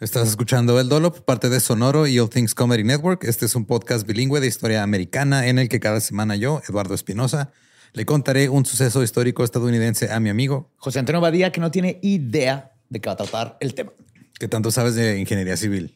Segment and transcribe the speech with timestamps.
[0.00, 3.22] Estás escuchando El Dolop, parte de Sonoro y All Things Comedy Network.
[3.24, 6.94] Este es un podcast bilingüe de historia americana en el que cada semana yo, Eduardo
[6.94, 7.52] Espinosa,
[7.92, 11.98] le contaré un suceso histórico estadounidense a mi amigo José Antonio Badía, que no tiene
[12.00, 13.92] idea de qué va a tratar el tema.
[14.38, 15.94] ¿Qué tanto sabes de ingeniería civil?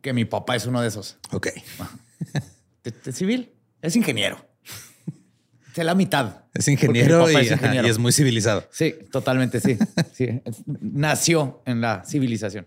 [0.00, 1.18] Que mi papá es uno de esos.
[1.32, 1.48] Ok.
[2.82, 3.52] ¿De, de civil?
[3.82, 4.38] Es ingeniero.
[5.74, 6.44] Es la mitad.
[6.54, 7.86] Es ingeniero y, es ingeniero.
[7.86, 8.66] y es muy civilizado.
[8.70, 9.76] Sí, totalmente, sí.
[10.14, 10.40] sí.
[10.80, 12.66] Nació en la civilización.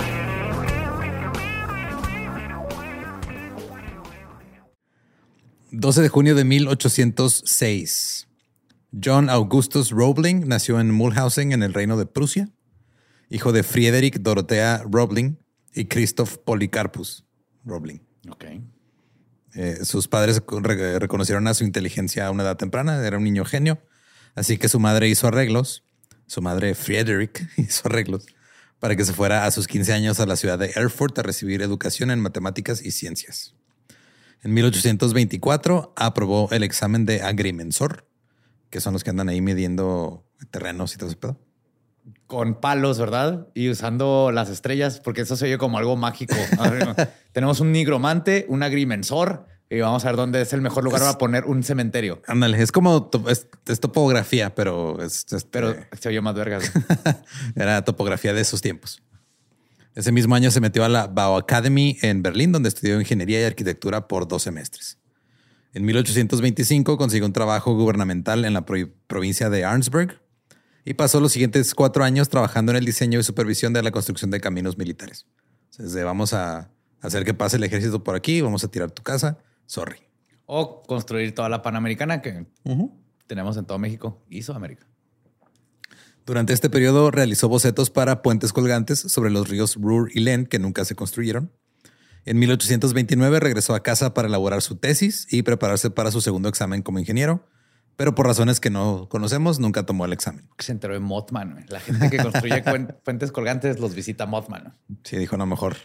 [5.71, 8.27] 12 de junio de 1806.
[9.03, 12.49] John Augustus Roebling nació en Mulhausen, en el Reino de Prusia,
[13.29, 15.37] hijo de Friedrich Dorothea Roebling
[15.73, 17.23] y Christoph Polycarpus
[17.63, 18.01] Roebling.
[18.29, 18.45] Ok.
[19.53, 23.45] Eh, sus padres re- reconocieron a su inteligencia a una edad temprana, era un niño
[23.45, 23.81] genio,
[24.35, 25.83] así que su madre hizo arreglos,
[26.27, 28.25] su madre Friedrich hizo arreglos
[28.79, 31.61] para que se fuera a sus 15 años a la ciudad de Erfurt a recibir
[31.61, 33.55] educación en matemáticas y ciencias.
[34.43, 38.07] En 1824 aprobó el examen de agrimensor,
[38.69, 41.39] que son los que andan ahí midiendo terrenos y todo ese pedo.
[42.25, 43.47] Con palos, ¿verdad?
[43.53, 46.35] Y usando las estrellas, porque eso se oye como algo mágico.
[47.33, 51.07] Tenemos un nigromante, un agrimensor, y vamos a ver dónde es el mejor lugar Es-
[51.07, 52.21] para poner un cementerio.
[52.27, 56.71] Ándale, es como es, es topografía, pero es, es- Pero eh, se oye más vergas.
[57.55, 59.03] Era topografía de esos tiempos.
[59.95, 63.43] Ese mismo año se metió a la Bau Academy en Berlín, donde estudió ingeniería y
[63.43, 64.97] arquitectura por dos semestres.
[65.73, 70.21] En 1825 consiguió un trabajo gubernamental en la pro- provincia de Arnsberg
[70.85, 74.31] y pasó los siguientes cuatro años trabajando en el diseño y supervisión de la construcción
[74.31, 75.27] de caminos militares.
[75.69, 76.71] Sea, desde vamos a
[77.01, 79.37] hacer que pase el ejército por aquí, vamos a tirar tu casa.
[79.65, 79.97] Sorry.
[80.45, 82.45] o construir toda la Panamericana que
[83.27, 84.85] tenemos en todo México y Sudamérica.
[86.31, 90.59] Durante este periodo realizó bocetos para puentes colgantes sobre los ríos Ruhr y Len que
[90.59, 91.51] nunca se construyeron.
[92.23, 96.83] En 1829 regresó a casa para elaborar su tesis y prepararse para su segundo examen
[96.83, 97.45] como ingeniero,
[97.97, 100.47] pero por razones que no conocemos nunca tomó el examen.
[100.57, 101.65] Se enteró de Mothman.
[101.67, 102.63] La gente que construye
[103.03, 104.77] puentes colgantes los visita Mothman.
[105.03, 105.75] Sí, dijo, no, mejor.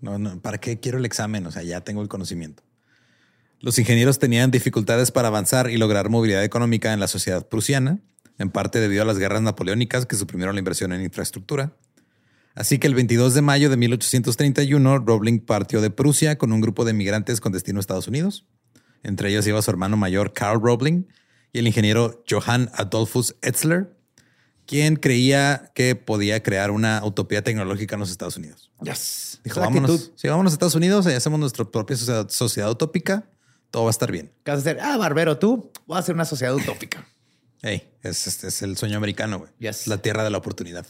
[0.00, 1.46] No, no, ¿para qué quiero el examen?
[1.46, 2.64] O sea, ya tengo el conocimiento.
[3.60, 8.00] Los ingenieros tenían dificultades para avanzar y lograr movilidad económica en la sociedad prusiana,
[8.38, 11.76] en parte debido a las guerras napoleónicas que suprimieron la inversión en infraestructura.
[12.54, 16.84] Así que el 22 de mayo de 1831, Roebling partió de Prusia con un grupo
[16.84, 18.46] de migrantes con destino a Estados Unidos.
[19.02, 21.08] Entre ellos iba su hermano mayor Karl Roebling
[21.52, 23.96] y el ingeniero Johann Adolphus Etzler,
[24.66, 28.70] quien creía que podía crear una utopía tecnológica en los Estados Unidos.
[28.82, 29.40] Yes.
[29.44, 33.28] Dijo, vámonos, sí, vámonos a Estados Unidos y hacemos nuestra propia sociedad, sociedad utópica.
[33.70, 34.30] Todo va a estar bien.
[34.44, 34.78] ¿Qué vas a hacer?
[34.80, 37.06] Ah, barbero, tú vas a hacer una sociedad utópica.
[37.62, 39.50] Hey, es, es- es el sueño americano, güey.
[39.58, 39.86] Yes.
[39.86, 40.86] La tierra de la oportunidad.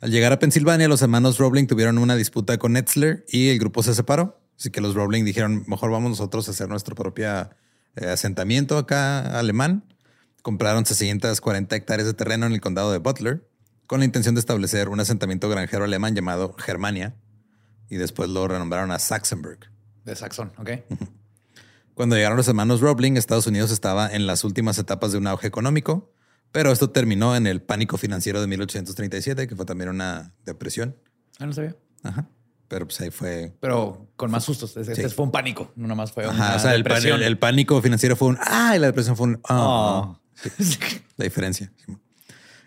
[0.00, 3.82] Al llegar a Pensilvania, los hermanos Roebling tuvieron una disputa con Etzler y el grupo
[3.82, 4.38] se separó.
[4.58, 7.26] Así que los Roebling dijeron, mejor vamos nosotros a hacer nuestro propio
[7.96, 9.84] eh, asentamiento acá alemán.
[10.42, 13.48] Compraron 640 hectáreas de terreno en el condado de Butler
[13.86, 17.14] con la intención de establecer un asentamiento granjero alemán llamado Germania
[17.88, 19.70] y después lo renombraron a Saxenburg.
[20.04, 20.70] De Saxon, ¿ok?
[21.94, 25.46] Cuando llegaron los hermanos Roebling, Estados Unidos estaba en las últimas etapas de un auge
[25.46, 26.12] económico,
[26.52, 30.96] pero esto terminó en el pánico financiero de 1837, que fue también una depresión.
[31.38, 31.76] Ah, no sabía.
[32.02, 32.28] Ajá.
[32.68, 33.52] Pero pues ahí fue.
[33.60, 34.76] Pero con más sustos.
[34.76, 35.14] Este Sí.
[35.14, 35.70] fue un pánico.
[35.76, 37.16] No nada más fue Ajá, una o sea, el, depresión.
[37.20, 40.16] el- el pánico financiero fue un ah y la depresión fue un ah.
[40.16, 40.20] Oh.
[41.16, 41.72] La diferencia.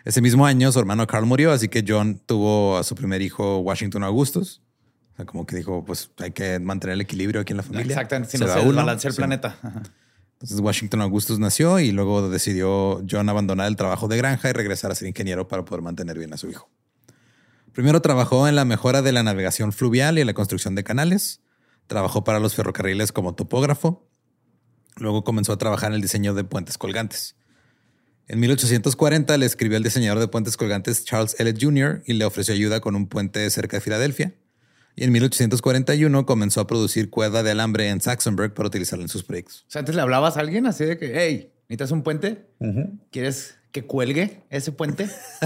[0.04, 3.58] Ese mismo año, su hermano Carl murió, así que John tuvo a su primer hijo,
[3.58, 4.62] Washington Augustus.
[5.18, 7.86] Sea, como que dijo, pues hay que mantener el equilibrio aquí en la familia.
[7.86, 8.30] Exactamente.
[8.30, 8.68] Si Se no va se uno.
[8.70, 9.18] desbalancea el Sí.
[9.18, 9.58] planeta.
[9.62, 9.82] Ajá.
[10.34, 14.92] Entonces Washington Augustus nació y luego decidió John abandonar el trabajo de granja y regresar
[14.92, 16.70] a ser ingeniero para poder mantener bien a su hijo.
[17.72, 21.40] Primero trabajó en la mejora de la navegación fluvial y en la construcción de canales.
[21.88, 24.08] Trabajó para los ferrocarriles como topógrafo.
[24.96, 27.34] Luego comenzó a trabajar en el diseño de puentes colgantes.
[28.28, 32.02] En 1840 le escribió al diseñador de puentes colgantes Charles Elliott Jr.
[32.06, 34.34] y le ofreció ayuda con un puente cerca de Filadelfia.
[35.00, 39.22] Y en 1841 comenzó a producir cuerda de alambre en Saxonburg para utilizarla en sus
[39.22, 39.64] proyectos.
[39.68, 42.46] O sea, antes le hablabas a alguien así de que, hey, ¿necesitas un puente?
[43.12, 45.04] ¿Quieres que cuelgue ese puente?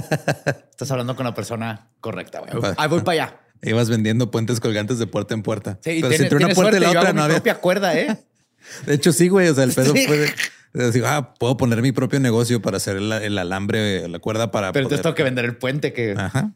[0.70, 2.40] Estás hablando con la persona correcta.
[2.40, 2.72] güey.
[2.76, 3.40] Ahí voy para allá.
[3.62, 5.78] Ibas vendiendo puentes colgantes de puerta en puerta.
[5.84, 7.36] Sí, Pero si entre una puerta y la otra no había.
[7.36, 8.16] propia cuerda, ¿eh?
[8.86, 9.48] De hecho, sí, güey.
[9.48, 10.04] O sea, el pedo Sí.
[10.06, 10.32] puede.
[10.72, 14.72] Decir, ah, puedo poner mi propio negocio para hacer el, el alambre, la cuerda para.
[14.72, 16.12] Pero entonces poder- tengo que vender el puente que...
[16.16, 16.52] Ajá.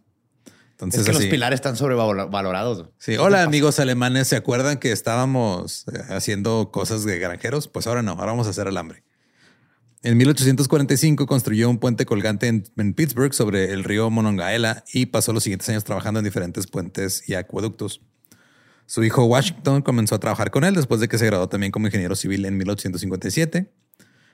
[0.77, 2.91] Entonces, es que los pilares están sobrevalorados.
[2.99, 7.67] Sí, hola amigos alemanes, ¿se acuerdan que estábamos eh, haciendo cosas de granjeros?
[7.67, 9.03] Pues ahora no, ahora vamos a hacer alambre.
[10.03, 15.33] En 1845 construyó un puente colgante en, en Pittsburgh sobre el río Monongahela y pasó
[15.33, 18.03] los siguientes años trabajando en diferentes puentes y acueductos.
[18.85, 21.87] Su hijo Washington comenzó a trabajar con él después de que se graduó también como
[21.87, 23.73] ingeniero civil en 1857.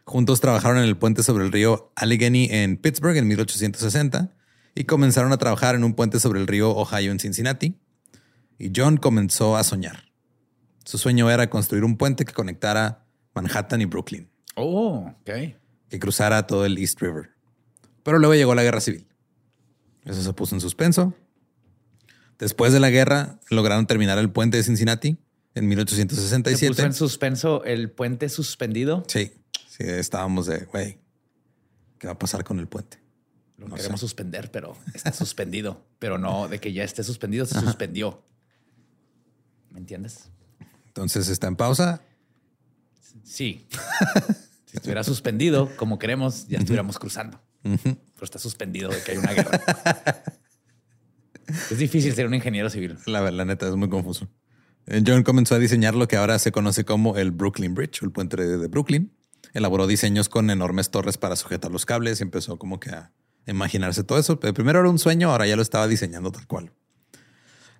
[0.06, 4.41] Juntos trabajaron en el puente sobre el río Allegheny en Pittsburgh en 1860
[4.74, 7.74] y comenzaron a trabajar en un puente sobre el río Ohio en Cincinnati.
[8.58, 10.04] Y John comenzó a soñar.
[10.84, 13.04] Su sueño era construir un puente que conectara
[13.34, 15.30] Manhattan y Brooklyn, Oh, ok.
[15.88, 17.30] que cruzara todo el East River.
[18.02, 19.06] Pero luego llegó la guerra civil.
[20.04, 21.14] Eso se puso en suspenso.
[22.38, 25.10] Después de la guerra, lograron terminar el puente de Cincinnati
[25.54, 26.68] en Se 1867.
[26.74, 29.04] puso en suspenso el puente suspendido.
[29.06, 29.32] Sí,
[29.68, 30.98] sí, estábamos de, güey,
[31.98, 32.98] ¿qué va a pasar con el puente?
[33.62, 34.06] Lo No queremos sé.
[34.06, 35.84] suspender, pero está suspendido.
[35.98, 38.22] pero no de que ya esté suspendido, se suspendió.
[39.70, 40.28] ¿Me entiendes?
[40.88, 42.02] Entonces está en pausa.
[43.24, 43.66] Sí.
[44.66, 47.40] si estuviera suspendido, como queremos, ya estuviéramos cruzando.
[47.62, 49.60] Pero está suspendido de que hay una guerra.
[51.70, 52.98] es difícil ser un ingeniero civil.
[53.06, 54.28] La, la neta es muy confuso.
[54.86, 58.10] Eh, John comenzó a diseñar lo que ahora se conoce como el Brooklyn Bridge el
[58.10, 59.12] puente de Brooklyn.
[59.54, 63.12] Elaboró diseños con enormes torres para sujetar los cables y empezó como que a
[63.46, 64.38] imaginarse todo eso.
[64.38, 66.72] Pero primero era un sueño, ahora ya lo estaba diseñando tal cual.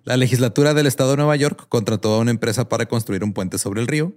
[0.03, 3.57] La legislatura del estado de Nueva York contrató a una empresa para construir un puente
[3.57, 4.13] sobre el río.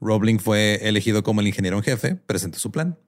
[0.00, 2.98] Roebling fue elegido como el ingeniero en jefe, presentó su plan.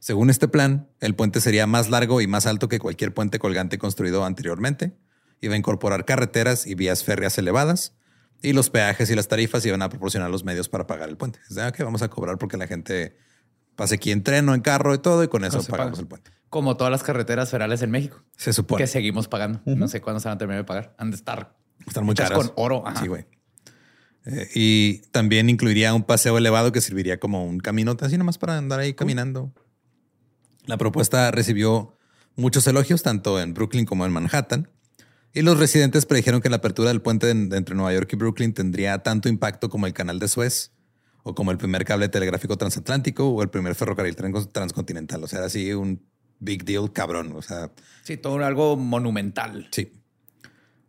[0.00, 3.78] Según este plan, el puente sería más largo y más alto que cualquier puente colgante
[3.78, 4.96] construido anteriormente.
[5.40, 7.94] Iba a incorporar carreteras y vías férreas elevadas
[8.42, 11.38] y los peajes y las tarifas iban a proporcionar los medios para pagar el puente.
[11.48, 13.16] Es que vamos a cobrar porque la gente
[13.76, 16.00] pase aquí en tren o en carro y todo y con eso pagamos paga.
[16.00, 16.30] el puente.
[16.50, 18.22] Como todas las carreteras federales en México.
[18.36, 18.82] Se supone.
[18.82, 19.60] Que seguimos pagando.
[19.66, 20.94] No sé cuándo se van a terminar de pagar.
[20.98, 21.54] Han de estar
[21.86, 22.38] Están muy caras.
[22.38, 22.86] con oro.
[22.86, 23.00] Ajá.
[23.02, 23.26] Sí, güey.
[24.24, 28.56] Eh, y también incluiría un paseo elevado que serviría como un camino así nomás para
[28.58, 29.52] andar ahí caminando.
[30.64, 31.96] La propuesta recibió
[32.34, 34.68] muchos elogios tanto en Brooklyn como en Manhattan.
[35.32, 38.54] Y los residentes predijeron que la apertura del puente en- entre Nueva York y Brooklyn
[38.54, 40.72] tendría tanto impacto como el canal de Suez
[41.28, 45.24] o como el primer cable telegráfico transatlántico o el primer ferrocarril tran- transcontinental.
[45.24, 46.00] O sea, era así un
[46.38, 47.32] big deal cabrón.
[47.34, 47.72] O sea,
[48.04, 49.66] Sí, todo algo monumental.
[49.72, 49.92] Sí.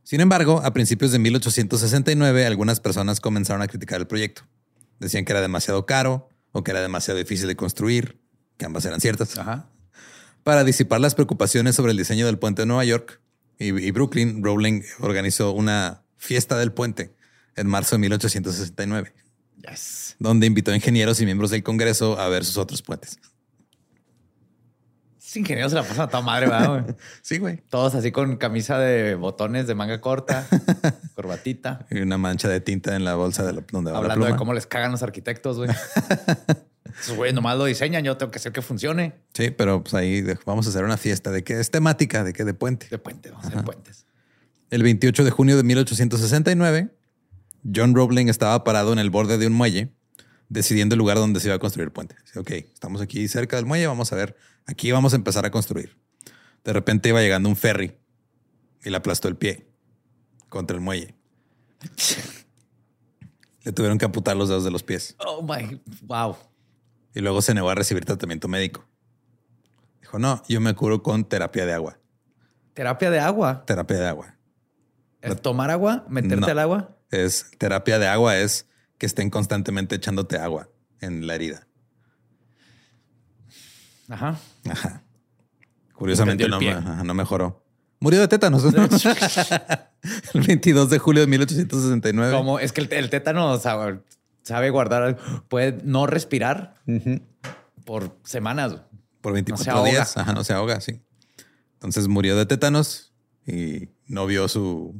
[0.03, 4.43] Sin embargo, a principios de 1869, algunas personas comenzaron a criticar el proyecto.
[4.99, 8.19] Decían que era demasiado caro o que era demasiado difícil de construir,
[8.57, 9.37] que ambas eran ciertas.
[9.39, 9.69] Ajá.
[10.43, 13.19] Para disipar las preocupaciones sobre el diseño del puente de Nueva York
[13.57, 17.15] y, y Brooklyn, Rowling organizó una fiesta del puente
[17.55, 19.13] en marzo de 1869,
[19.61, 20.15] Yes.
[20.19, 23.19] donde invitó a ingenieros y miembros del Congreso a ver sus otros puentes.
[25.19, 26.95] Ese ingeniero se la pasa a toda madre, ¿verdad, güey?
[27.21, 27.57] Sí, güey.
[27.69, 30.47] Todos así con camisa de botones de manga corta,
[31.15, 34.25] corbatita, Y una mancha de tinta en la bolsa de la, donde va la hablando
[34.25, 34.37] de pluma.
[34.37, 35.69] cómo les cagan los arquitectos, güey.
[37.01, 39.15] Esos güeyes nomás lo diseñan, yo tengo que hacer que funcione.
[39.33, 42.31] Sí, pero pues ahí de- vamos a hacer una fiesta de que es temática, de
[42.31, 42.87] que de puente.
[42.89, 44.05] De puente, vamos a hacer puentes.
[44.69, 46.89] El 28 de junio de 1869,
[47.63, 49.93] John Roebling estaba parado en el borde de un muelle,
[50.49, 52.15] decidiendo el lugar donde se iba a construir el puente.
[52.25, 54.35] Dice, ok, estamos aquí cerca del muelle, vamos a ver,
[54.65, 55.97] aquí vamos a empezar a construir.
[56.63, 57.97] De repente iba llegando un ferry
[58.83, 59.67] y le aplastó el pie
[60.49, 61.15] contra el muelle.
[63.63, 66.37] Le tuvieron que amputar los dedos de los pies Oh my, wow.
[67.13, 68.87] y luego se negó a recibir tratamiento médico.
[69.99, 71.99] Dijo, no, yo me curo con terapia de agua.
[72.73, 73.65] Terapia de agua.
[73.65, 74.35] Terapia de agua.
[75.21, 76.05] ¿Es tomar agua?
[76.07, 76.47] ¿Meterte No.
[76.47, 76.96] al agua?
[77.11, 81.67] Es terapia de agua es que estén constantemente echándote agua en la herida.
[84.09, 84.39] Ajá.
[84.69, 85.03] Ajá.
[85.93, 87.63] Curiosamente no, ajá, mejoró.
[87.99, 88.63] Murió de tétanos.
[90.33, 92.31] el 22 de julio de 1869.
[92.35, 93.99] Como es que el, el tétano sabe,
[94.43, 95.17] sabe guardar,
[95.49, 96.75] puede no respirar
[97.85, 98.75] por semanas.
[99.21, 99.89] Por 24 No se ahoga.
[99.89, 100.15] días.
[100.17, 101.01] Ajá, no se ahoga, sí.
[101.73, 103.13] Entonces murió de tétanos
[103.45, 104.99] y no vio su,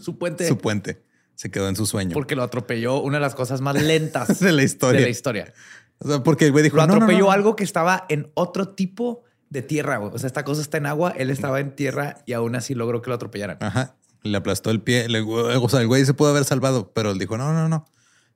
[0.00, 0.46] Su puente.
[0.46, 1.02] su puente.
[1.36, 2.12] Se quedó en su sueño.
[2.14, 4.98] Porque lo atropelló una de las cosas más lentas De la historia.
[5.00, 5.52] de la historia.
[5.98, 7.30] O sea, porque el güey dijo, Lo "No, no, atropelló no".
[7.32, 9.98] algo que estaba en otro tipo de tierra.
[9.98, 10.10] güey.
[10.14, 13.00] O sea, esta cosa está en agua, él estaba en tierra y aún así logró
[13.02, 13.58] que lo atropellaran.
[13.60, 13.94] Ajá.
[14.22, 15.08] Le aplastó el pie.
[15.08, 17.86] Le- o sea, el güey se pudo haber salvado, pero él dijo, no, no, no.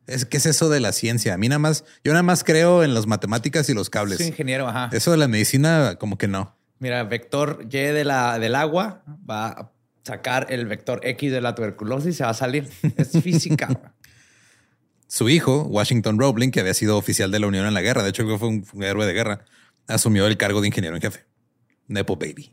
[0.07, 1.35] Es que es eso de la ciencia.
[1.35, 4.19] A mí nada más, yo nada más creo en las matemáticas y los cables.
[4.19, 4.89] Soy ingeniero, ajá.
[4.93, 6.57] Eso de la medicina, como que no.
[6.79, 9.71] Mira, vector Y de la, del agua va a
[10.05, 12.69] sacar el vector X de la tuberculosis y se va a salir.
[12.97, 13.69] Es física.
[15.07, 18.11] Su hijo, Washington Roebling, que había sido oficial de la Unión en la guerra, de
[18.11, 19.45] hecho, fue un, un héroe de guerra,
[19.89, 21.27] asumió el cargo de ingeniero en jefe.
[21.89, 22.53] Nepo Baby.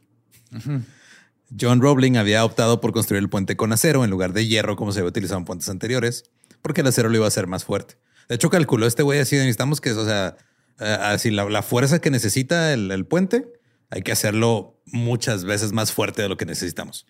[1.60, 4.92] John Roebling había optado por construir el puente con acero en lugar de hierro, como
[4.92, 6.24] se había utilizado en puentes anteriores,
[6.62, 7.98] porque el acero lo iba a hacer más fuerte.
[8.28, 10.36] De hecho, calculó este güey así: necesitamos que, o sea,
[10.80, 13.54] eh, así la, la fuerza que necesita el, el puente,
[13.90, 17.06] hay que hacerlo muchas veces más fuerte de lo que necesitamos.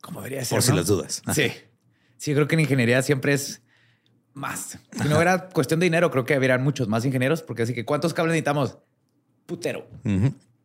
[0.00, 0.56] Como debería ser.
[0.56, 0.76] Por si ¿no?
[0.76, 1.22] las dudas.
[1.34, 1.52] Sí.
[2.16, 3.62] Sí, creo que en ingeniería siempre es
[4.34, 4.78] más.
[5.00, 7.84] Si no era cuestión de dinero, creo que habrían muchos más ingenieros, porque así que
[7.84, 8.78] ¿cuántos cables necesitamos?
[9.46, 9.88] Putero.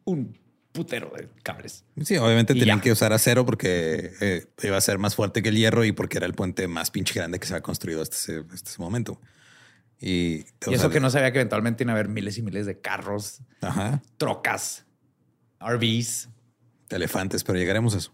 [0.06, 0.38] Un
[0.72, 1.86] putero de cables.
[2.04, 2.84] Sí, obviamente Y tenían ya.
[2.84, 6.18] que usar acero porque eh, iba a ser más fuerte que el hierro y porque
[6.18, 9.22] era el puente más pinche grande que se había construido hasta ese, hasta ese momento.
[10.00, 13.42] Y, eso que no sabía que eventualmente iban a haber miles y miles de carros,
[13.62, 14.86] Ajá, trocas,
[15.62, 16.30] RVs.
[16.90, 18.12] de elefantes, pero llegaremos a eso.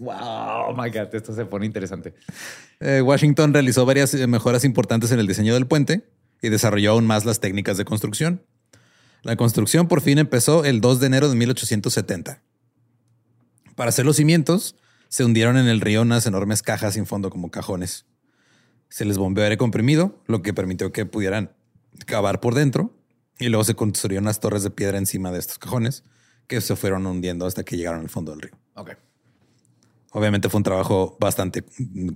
[0.00, 2.14] Wow, oh my God, esto se pone interesante.
[2.80, 6.08] Eh, Washington realizó varias eh, mejoras importantes en el diseño del puente
[6.40, 8.42] y desarrolló aún más las técnicas de construcción.
[9.22, 12.40] La construcción por fin empezó el 2 de enero de 1870.
[13.76, 14.74] Para hacer los cimientos,
[15.08, 18.06] se hundieron en el río unas enormes cajas sin fondo como cajones.
[18.88, 21.52] Se les bombeó aire comprimido, lo que permitió que pudieran
[22.06, 22.94] cavar por dentro
[23.38, 26.04] y luego se construyeron unas torres de piedra encima de estos cajones
[26.50, 28.52] que se fueron hundiendo hasta que llegaron al fondo del río.
[28.74, 28.90] Ok.
[30.10, 31.64] Obviamente fue un trabajo bastante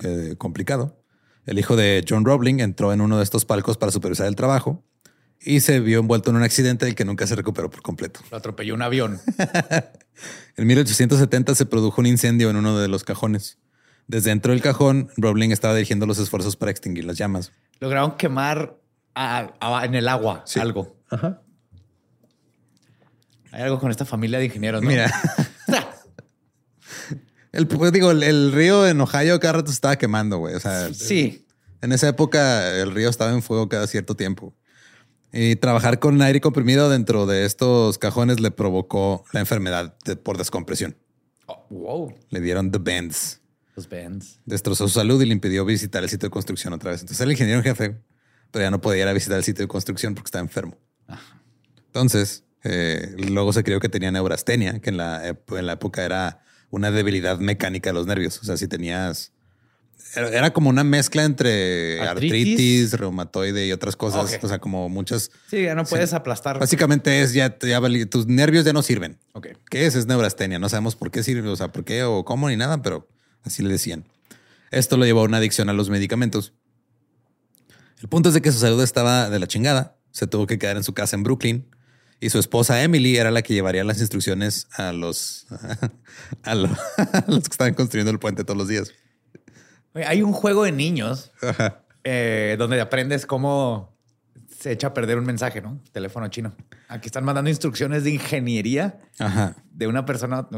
[0.03, 1.01] eh, complicado.
[1.47, 4.83] El hijo de John Roebling entró en uno de estos palcos para supervisar el trabajo
[5.41, 8.21] y se vio envuelto en un accidente del que nunca se recuperó por completo.
[8.33, 9.21] Lo atropelló un avión.
[10.57, 13.59] En 1870 se produjo un incendio en uno de los cajones.
[14.07, 17.51] Desde dentro del cajón, Roebling estaba dirigiendo los esfuerzos para extinguir las llamas.
[17.81, 18.77] Lograron quemar
[19.17, 20.61] a- a- en el agua Sí.
[20.61, 20.97] algo.
[23.55, 24.89] Hay algo con esta familia de ingenieros, ¿no?
[24.89, 25.13] Mira,
[27.53, 30.55] el, pues, digo, el, el río en Ohio cada rato estaba quemando, güey.
[30.55, 31.47] O sea, sí.
[31.81, 34.55] En esa época el río estaba en fuego cada cierto tiempo.
[35.33, 40.37] Y trabajar con aire comprimido dentro de estos cajones le provocó la enfermedad de- por
[40.37, 40.97] descompresión.
[41.47, 42.15] Oh, wow.
[42.31, 43.41] Le dieron the bends.
[43.77, 44.41] Los bands.
[44.47, 47.01] Destrozó su salud y le impidió visitar el sitio de construcción otra vez.
[47.03, 48.01] Entonces el ingeniero en jefe,
[48.51, 50.77] pero ya no podía ir a visitar el sitio de construcción porque estaba enfermo.
[51.87, 56.41] Entonces, eh, luego se creyó que tenía neurastenia, que en la, en la época era
[56.71, 58.41] una debilidad mecánica de los nervios.
[58.41, 59.33] O sea, si tenías...
[60.17, 62.53] Era, como una mezcla entre Artritis.
[62.53, 64.39] artritis, reumatoide y otras cosas.
[64.43, 65.31] O sea, como muchas...
[65.49, 66.59] Sí, ya no puedes aplastar.
[66.59, 69.19] Básicamente es ya, ya tus nervios ya no sirven.
[69.33, 69.49] Ok.
[69.69, 69.95] ¿Qué es?
[69.95, 70.59] Es neurastenia.
[70.59, 73.09] No sabemos por qué sirve, o sea, por qué o cómo ni nada, pero
[73.43, 74.05] así le decían.
[74.71, 76.53] Esto lo llevó a una adicción a los medicamentos.
[78.01, 79.97] El punto es de que su salud estaba de la chingada.
[80.13, 81.67] Se tuvo que quedar en su casa en Brooklyn
[82.25, 85.47] y su esposa Emily era la que llevaría las instrucciones a los,
[86.43, 88.93] a lo- a los que estaban construyendo el puente todos los días.
[90.07, 91.31] Hay un juego de niños
[92.03, 93.95] eh, donde aprendes cómo
[94.59, 95.81] se echa a perder un mensaje, ¿no?
[95.93, 96.55] Teléfono chino.
[96.89, 99.57] Aquí están mandando instrucciones de ingeniería Ajá.
[99.73, 100.49] de una persona.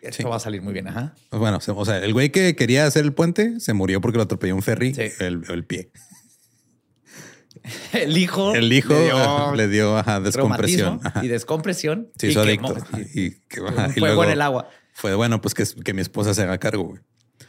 [0.00, 0.22] esto Sí.
[0.24, 0.88] va a salir muy bien.
[0.88, 1.14] Ajá.
[1.30, 4.54] Bueno, o sea, el güey que quería hacer el puente se murió porque lo atropelló
[4.56, 5.02] un ferry, Sí.
[5.20, 5.90] el, el pie.
[7.92, 8.54] El hijo.
[8.54, 11.00] El hijo le dio dio, le dio ajá, descompresión.
[11.04, 11.24] Ajá.
[11.24, 12.10] y descompresión.
[12.18, 12.74] Se y hizo adicto.
[13.14, 14.68] y- Y, que, un ajá, y fuego luego en el agua.
[14.92, 16.84] Fue bueno, pues que, que mi esposa se haga cargo.
[16.84, 17.00] güey.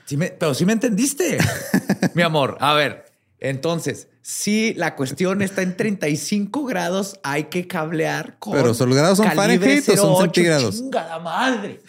[0.05, 1.37] Sí me- pero sí me entendiste,
[2.15, 2.57] mi amor.
[2.59, 3.05] A ver,
[3.39, 8.53] entonces, si la cuestión está en 35 grados, hay que cablear con.
[8.53, 10.75] Pero, ¿los grados son Fahrenheit o son 08, centígrados?
[10.77, 11.79] Chingada madre.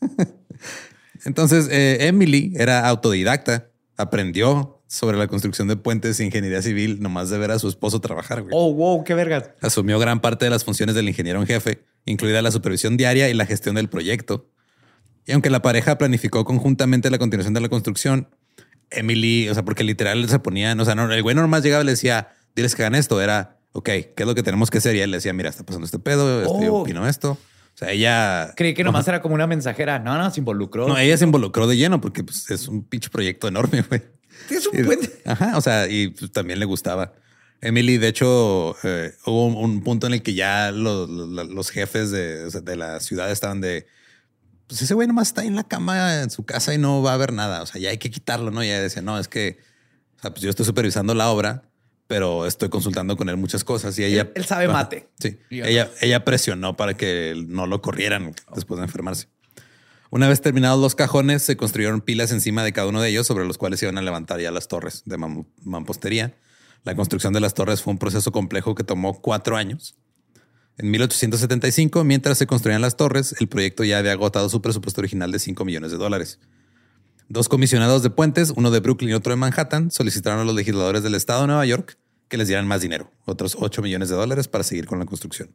[1.24, 7.28] Entonces, eh, Emily era autodidacta, aprendió sobre la construcción de puentes e ingeniería civil, nomás
[7.30, 8.40] de ver a su esposo trabajar.
[8.42, 8.52] güey.
[8.56, 9.50] Oh, wow, qué vergas.
[9.60, 13.34] Asumió gran parte de las funciones del ingeniero en jefe, incluida la supervisión diaria y
[13.34, 14.50] la gestión del proyecto.
[15.26, 18.28] Y aunque la pareja planificó conjuntamente la continuación de la construcción,
[18.90, 21.86] Emily, o sea, porque literal se ponían, o sea, no, el güey nomás llegaba y
[21.86, 24.96] le decía, diles que hagan esto, era, ok, ¿qué es lo que tenemos que hacer?
[24.96, 26.80] Y él le decía, mira, está pasando este pedo, este, yo Oh.
[26.80, 27.32] opino esto.
[27.32, 28.54] O sea, ella...
[28.56, 29.98] Creí que nomás era como una mensajera.
[30.00, 30.88] No, no, se involucró.
[30.88, 34.02] No, ella se involucró de lleno porque pues, es un pinche proyecto enorme, güey.
[34.50, 35.22] Es un Y- puente.
[35.24, 37.14] Ajá, o sea, y pues, también le gustaba.
[37.60, 41.70] Emily, de hecho, eh, hubo un, un punto en el que ya los, los- los
[41.70, 43.86] jefes de, o sea, de la ciudad estaban de,
[44.68, 47.10] pues ese güey nomás está ahí en la cama en su casa y no va
[47.12, 47.62] a haber nada.
[47.62, 48.62] O sea, ya hay que quitarlo, ¿no?
[48.62, 49.58] Y ella decía, no, es que,
[50.18, 51.64] o sea, pues yo estoy supervisando la obra,
[52.06, 54.22] pero estoy consultando con él muchas cosas y ella...
[54.22, 54.72] Él, él sabe Ajá.
[54.74, 55.08] mate.
[55.18, 59.26] Sí, ella, ella presionó para que no lo corrieran después de enfermarse.
[60.10, 63.46] Una vez terminados los cajones, se construyeron pilas encima de cada uno de ellos sobre
[63.46, 66.34] los cuales se iban a levantar ya las torres de mam- mampostería.
[66.84, 69.96] La construcción de las torres fue un proceso complejo que tomó cuatro años.
[70.78, 75.30] En 1875, mientras se construían las torres, el proyecto ya había agotado su presupuesto original
[75.32, 76.38] de 5 millones de dólares.
[77.28, 81.02] Dos comisionados de puentes, uno de Brooklyn y otro de Manhattan, solicitaron a los legisladores
[81.02, 81.98] del estado de Nueva York
[82.28, 85.50] que les dieran más dinero, otros 8 millones de dólares para seguir con la construcción.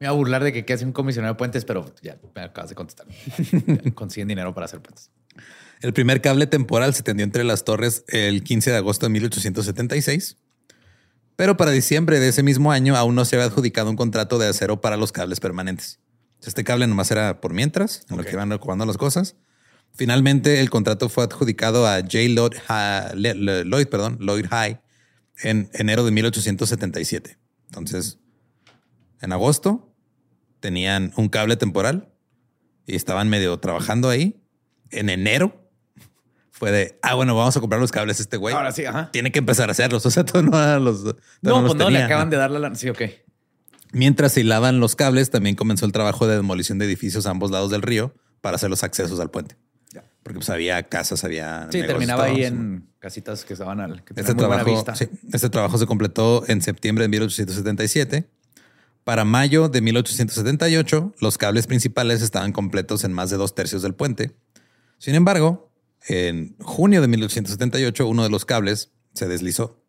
[0.00, 2.42] Me iba a burlar de que qué hace un comisionado de puentes, pero ya me
[2.42, 3.06] acabas de contestar.
[3.66, 5.10] Ya Consiguen dinero para hacer puentes.
[5.80, 10.36] El primer cable temporal se tendió entre las torres el 15 de agosto de 1876,
[11.36, 14.48] pero para diciembre de ese mismo año aún no se había adjudicado un contrato de
[14.48, 16.00] acero para los cables permanentes.
[16.44, 18.28] Este cable nomás era por mientras, en lo Ok.
[18.28, 19.36] que iban ocupando las cosas.
[19.94, 22.18] Finalmente, el contrato fue adjudicado a J.
[22.28, 24.80] Lloyd, Ha- Lloyd, perdón, Lloyd High
[25.42, 27.38] en enero de 1877.
[27.68, 28.18] Entonces,
[29.20, 29.87] en agosto
[30.60, 32.08] tenían un cable temporal
[32.86, 34.42] y estaban medio trabajando ahí.
[34.90, 35.68] En enero
[36.50, 38.54] fue de, ah, bueno, vamos a comprar los cables este güey.
[38.54, 39.10] Ahora sí, ajá.
[39.12, 40.04] Tiene que empezar a hacerlos.
[40.08, 41.04] O sea, todo no los.
[41.04, 42.74] No, los pues no, le acaban de dar la lana.
[42.74, 43.02] Sí, ok.
[43.92, 47.50] Mientras se hilaban los cables, también comenzó el trabajo de demolición de edificios a ambos
[47.50, 49.56] lados del río para hacer los accesos al puente.
[49.92, 50.04] Ya.
[50.22, 51.68] Porque pues había casas, había.
[51.70, 54.02] Sí, negocios, terminaba ahí en casitas que estaban al.
[54.04, 58.28] Que Este trabajo, sí, este trabajo se completó en septiembre de 1877.
[59.08, 63.94] Para mayo de 1878, los cables principales estaban completos en más de dos tercios del
[63.94, 64.36] puente.
[64.98, 65.72] Sin embargo,
[66.08, 69.82] en junio de 1878, uno de los cables se deslizó.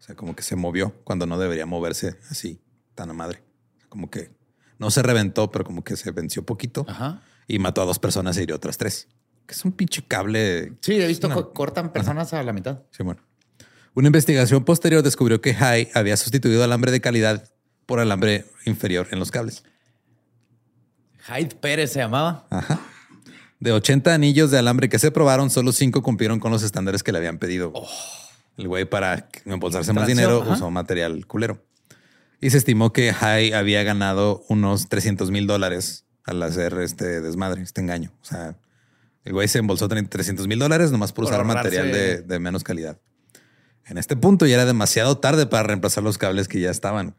[0.00, 2.60] O sea, como que se movió cuando no debería moverse así,
[2.96, 3.44] tan a madre.
[3.88, 4.32] Como que
[4.80, 7.22] no se reventó, pero como que se venció poquito Ajá.
[7.46, 9.06] y mató a dos personas y hirió otras tres.
[9.46, 12.82] Que es un pinche cable Sí, he visto Una- que cortan personas a la mitad.
[12.90, 13.22] Sí, bueno.
[13.94, 17.52] Una investigación posterior descubrió que High había sustituido alambre de calidad
[17.86, 19.62] por alambre inferior en los cables.
[21.28, 22.46] Hyde Pérez se llamaba.
[22.50, 22.80] Ajá.
[23.58, 27.10] De 80 anillos de alambre que se probaron, solo 5 cumplieron con los estándares que
[27.12, 27.72] le habían pedido.
[28.58, 30.52] El güey para embolsarse más dinero ajá.
[30.52, 31.64] usó material culero.
[32.40, 37.62] Y se estimó que High había ganado unos 300 mil dólares al hacer este desmadre,
[37.62, 38.12] este engaño.
[38.20, 38.56] O sea,
[39.24, 42.38] el güey se embolsó 300 mil dólares nomás por Por usar ahorrarse- material de, de
[42.38, 42.98] menos calidad.
[43.86, 47.14] En este punto ya era demasiado tarde para reemplazar los cables que ya estaban.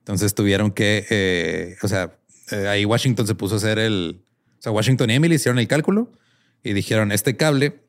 [0.00, 2.18] Entonces tuvieron que, eh, o sea,
[2.50, 4.24] eh, ahí Washington se puso a hacer el,
[4.58, 6.12] o sea, Washington y Emily hicieron el cálculo
[6.62, 7.84] y dijeron, este cable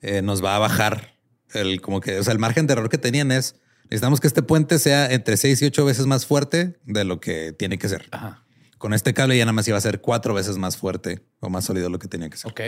[0.00, 1.18] eh, nos va a bajar
[1.52, 4.42] el, como que, o sea, el margen de error que tenían es, necesitamos que este
[4.42, 8.08] puente sea entre seis y ocho veces más fuerte de lo que tiene que ser.
[8.10, 8.44] Ajá.
[8.78, 11.64] Con este cable ya nada más iba a ser cuatro veces más fuerte o más
[11.64, 12.50] sólido lo que tenía que ser.
[12.50, 12.60] Ok.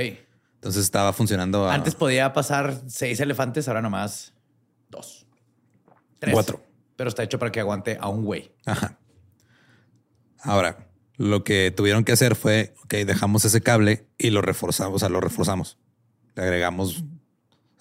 [0.54, 4.32] Entonces estaba funcionando a Antes podía pasar seis elefantes, ahora nomás
[4.88, 5.26] dos.
[6.20, 6.32] Tres.
[6.32, 6.62] Cuatro.
[6.96, 8.52] Pero está hecho para que aguante a un güey.
[8.66, 8.98] Ajá.
[10.38, 14.98] Ahora, lo que tuvieron que hacer fue, ok, dejamos ese cable y lo reforzamos, o
[14.98, 15.78] sea, lo reforzamos.
[16.34, 17.04] Le agregamos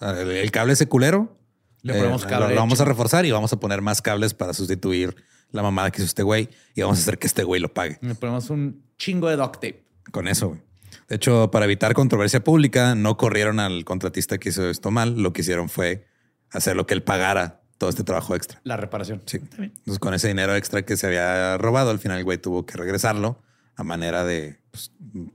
[0.00, 1.38] el, el cable ese culero.
[1.82, 4.54] Le eh, ponemos cable Lo, vamos a reforzar y vamos a poner más cables para
[4.54, 5.16] sustituir
[5.50, 7.98] la mamada que hizo este güey y vamos a hacer que este güey lo pague.
[8.00, 9.84] Le ponemos un chingo de duct tape.
[10.10, 10.62] Con eso, güey.
[11.08, 15.20] De hecho, para evitar controversia pública, no corrieron al contratista que hizo esto mal.
[15.20, 16.06] Lo que hicieron fue
[16.50, 18.60] hacer lo que él pagara todo este trabajo extra.
[18.64, 19.22] La reparación.
[19.26, 19.38] Sí.
[19.38, 22.76] Entonces, con ese dinero extra que se había robado, al final el güey tuvo que
[22.76, 23.38] regresarlo
[23.76, 24.92] a manera de pues,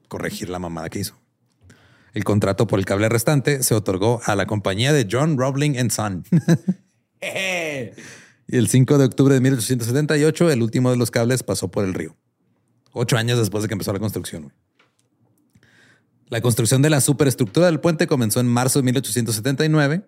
[0.08, 1.15] corregir la mamada que hizo.
[2.13, 6.23] El contrato por el cable restante se otorgó a la compañía de John Rowling Son.
[8.47, 11.93] y el 5 de octubre de 1878, el último de los cables pasó por el
[11.93, 12.15] río.
[12.93, 14.43] Ocho años después de que empezó la construcción.
[14.43, 14.56] güey.
[16.30, 20.04] La construcción de la superestructura del puente comenzó en marzo de 1879.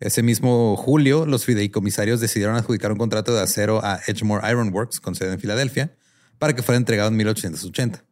[0.00, 5.00] Ese mismo julio, los fideicomisarios decidieron adjudicar un contrato de acero a Edgemore Iron Works,
[5.00, 5.94] con sede en Filadelfia,
[6.38, 8.04] para que fuera entregado en 1880.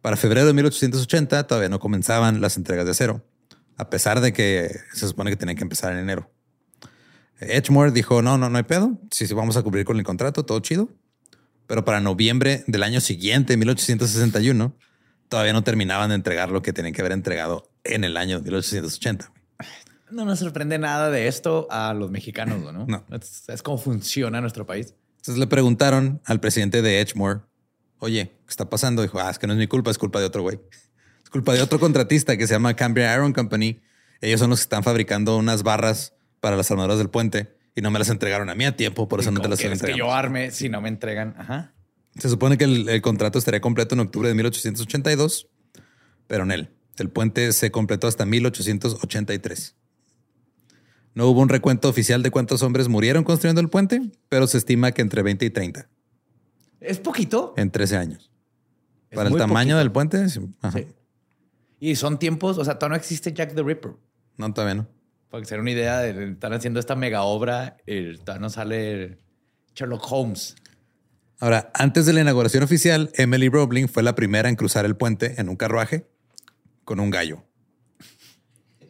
[0.00, 3.24] Para febrero de 1880 todavía no comenzaban las entregas de acero,
[3.76, 6.30] a pesar de que se supone que tenían que empezar en enero.
[7.40, 8.98] Edgemore dijo, no, no, no hay pedo.
[9.10, 10.88] Sí, sí, vamos a cumplir con el contrato, todo chido.
[11.66, 14.74] Pero para noviembre del año siguiente, 1861,
[15.28, 19.30] todavía no terminaban de entregar lo que tenían que haber entregado en el año 1880.
[20.10, 22.86] No nos sorprende nada de esto a los mexicanos, ¿no?
[22.86, 23.04] No.
[23.10, 24.94] Es, es como funciona nuestro país.
[25.16, 27.40] Entonces le preguntaron al presidente de Edgemore,
[27.98, 29.02] oye, ¿qué está pasando?
[29.02, 30.60] Dijo, ah, es que no es mi culpa, es culpa de otro güey.
[31.22, 33.80] Es culpa de otro contratista que se llama Cambria Iron Company.
[34.20, 37.90] Ellos son los que están fabricando unas barras para las armaduras del puente y no
[37.90, 39.96] me las entregaron a mí a tiempo, por eso no te ¿Cómo las quieres que
[39.96, 41.34] yo arme si no me entregan?
[41.38, 41.74] Ajá.
[42.18, 45.48] Se supone que el, el contrato estaría completo en octubre de 1882,
[46.26, 46.70] pero en él.
[46.96, 49.76] El puente se completó hasta 1883.
[51.18, 54.92] No hubo un recuento oficial de cuántos hombres murieron construyendo el puente, pero se estima
[54.92, 55.88] que entre 20 y 30
[56.78, 57.54] ¿Es poquito?
[57.56, 58.30] en 13 años.
[59.10, 59.78] Es Para el tamaño poquito.
[59.78, 60.40] del puente, sí.
[60.62, 60.78] Ajá.
[60.78, 60.86] Sí.
[61.80, 63.94] Y son tiempos, o sea, todavía no existe Jack the Ripper.
[64.36, 64.86] no, todavía no.
[65.28, 68.50] Para que se den una idea de estar haciendo esta mega obra, el, todavía no
[68.50, 69.18] sale
[69.74, 70.54] Sherlock Holmes.
[71.40, 75.34] Ahora, antes de la inauguración oficial, Emily Roebling fue la primera en cruzar el puente
[75.40, 76.06] en un carruaje
[76.84, 77.42] con un gallo.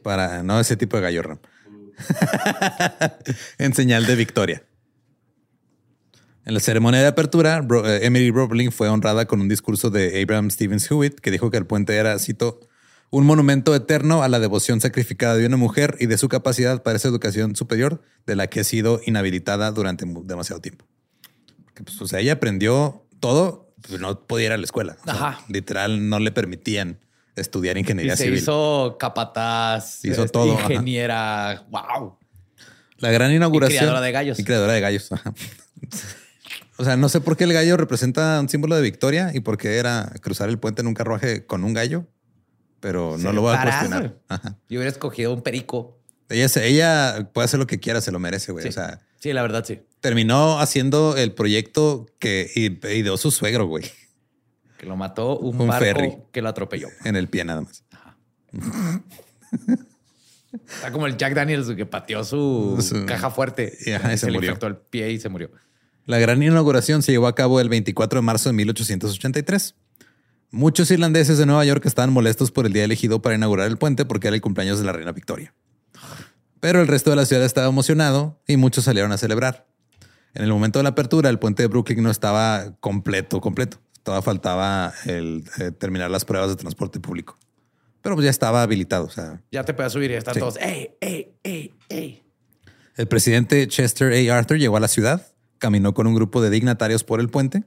[0.03, 1.38] Para no ese tipo de gallo, Ram.
[3.58, 4.62] en señal de victoria.
[6.44, 10.20] En la ceremonia de apertura, Bro- eh, Emily Roebling fue honrada con un discurso de
[10.22, 12.61] Abraham Stevens Hewitt que dijo que el puente era, cito,
[13.11, 16.96] un monumento eterno a la devoción sacrificada de una mujer y de su capacidad para
[16.96, 20.87] esa educación superior de la que ha sido inhabilitada durante demasiado tiempo.
[21.84, 24.96] Pues, o sea, ella aprendió todo, pues no podía ir a la escuela.
[25.02, 25.38] O sea.
[25.48, 26.98] Literal, no le permitían
[27.40, 28.38] estudiar Y ingeniería se civil.
[28.38, 30.72] hizo capataz, Hizo este, todo, ajá.
[30.72, 31.66] ingeniera.
[31.70, 32.18] Wow.
[32.98, 33.77] La gran inauguración.
[33.77, 34.38] Y criadora de gallos.
[34.38, 35.12] Y criadora de gallos.
[35.12, 35.33] ajá.
[36.77, 39.59] O sea, no sé por qué el gallo representa un símbolo de victoria y por
[39.59, 42.07] qué era cruzar el puente en un carruaje con un gallo,
[42.81, 44.18] pero no lo voy a cuestionar.
[44.29, 44.57] Ajá.
[44.68, 45.98] Yo hubiera escogido un perico.
[46.29, 48.62] Ella, se- ella puede hacer lo que quiera, se lo merece, güey.
[48.62, 48.68] Sí.
[48.68, 49.81] O sea, Sí, la verdad, sí.
[50.01, 53.85] terminó haciendo el proyecto que ide- ideó su suegro, güey,
[54.79, 56.17] Que lo mató un, Un barco ferry.
[56.33, 56.88] que lo atropelló.
[57.05, 57.83] en el pie nada más.
[60.53, 63.77] Está como el Jack Daniels que pateó su, Su- caja fuerte.
[63.85, 64.51] Y, ajá, y se le murió.
[64.51, 65.51] infectó el pie y se murió.
[66.07, 69.75] La gran inauguración se llevó a cabo el 24 de marzo de 1883.
[70.51, 74.07] Muchos irlandeses de Nueva York estaban molestos por el día elegido para inaugurar el puente
[74.07, 75.53] porque era el cumpleaños de la reina Victoria.
[76.61, 79.67] Pero el resto de la ciudad estaba emocionado y muchos salieron a celebrar.
[80.35, 83.79] En el momento de la apertura, el puente de Brooklyn no estaba completo, completo.
[84.09, 87.37] Todavía faltaba el, eh, terminar las pruebas de transporte público.
[88.01, 89.05] Pero pues ya estaba habilitado.
[89.05, 90.40] O sea, Ya te puedes subir y están Sí.
[90.40, 90.57] todos.
[90.57, 92.23] ¡Ey, ey, ey, ey!
[92.97, 94.38] El presidente Chester A.
[94.38, 95.27] Arthur llegó a la ciudad,
[95.59, 97.64] caminó con un grupo de dignatarios por el puente,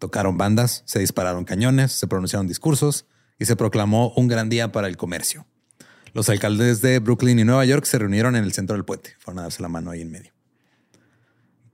[0.00, 3.06] tocaron bandas, se dispararon cañones, se pronunciaron discursos
[3.38, 5.46] y se proclamó un gran día para el comercio.
[6.14, 9.38] Los alcaldes de Brooklyn y Nueva York se reunieron en el centro del puente, fueron
[9.38, 10.32] a darse la mano ahí en medio.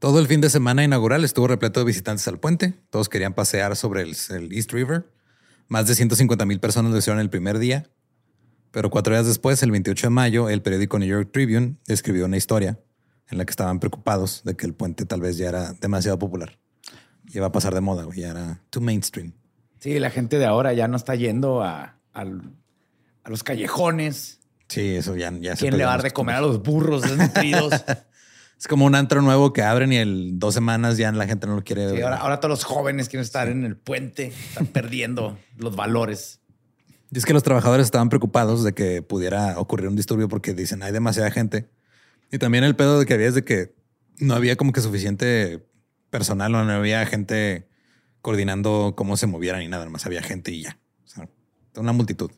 [0.02, 2.74] Todo el fin de semana inaugural estuvo repleto de visitantes al puente.
[2.90, 5.08] Todos querían pasear sobre el, el East River.
[5.68, 7.86] Más de 150 mil personas lo hicieron el primer día.
[8.72, 12.36] Pero cuatro días después, el 28 de mayo, el periódico New York Tribune escribió una
[12.36, 12.80] historia
[13.30, 16.58] en la que estaban preocupados de que el puente tal vez ya era demasiado popular.
[17.32, 19.34] Iba a pasar de moda, ya era too mainstream.
[19.78, 22.56] Sí, la gente de ahora ya no está yendo a, al-
[23.22, 24.40] a los callejones.
[24.66, 27.72] Sí, eso ya, ya se Quieren perdió le dar de comer a los burros desnutridos.
[28.62, 31.56] Es como un antro nuevo que abren y en dos semanas ya la gente no
[31.56, 31.88] lo quiere.
[31.88, 32.04] Sí, ver.
[32.04, 36.38] ahora, ahora todos los jóvenes quieren estar en el puente, están perdiendo los valores.
[37.10, 40.84] Y es que los trabajadores estaban preocupados de que pudiera ocurrir un disturbio porque dicen
[40.84, 41.70] hay demasiada gente.
[42.30, 43.74] Y también el pedo de que había es de que
[44.18, 45.66] no había como que suficiente
[46.10, 47.66] personal o no había gente
[48.20, 50.78] coordinando cómo se movieran ni nada, más había gente y ya.
[51.04, 51.28] O sea,
[51.74, 52.30] una multitud.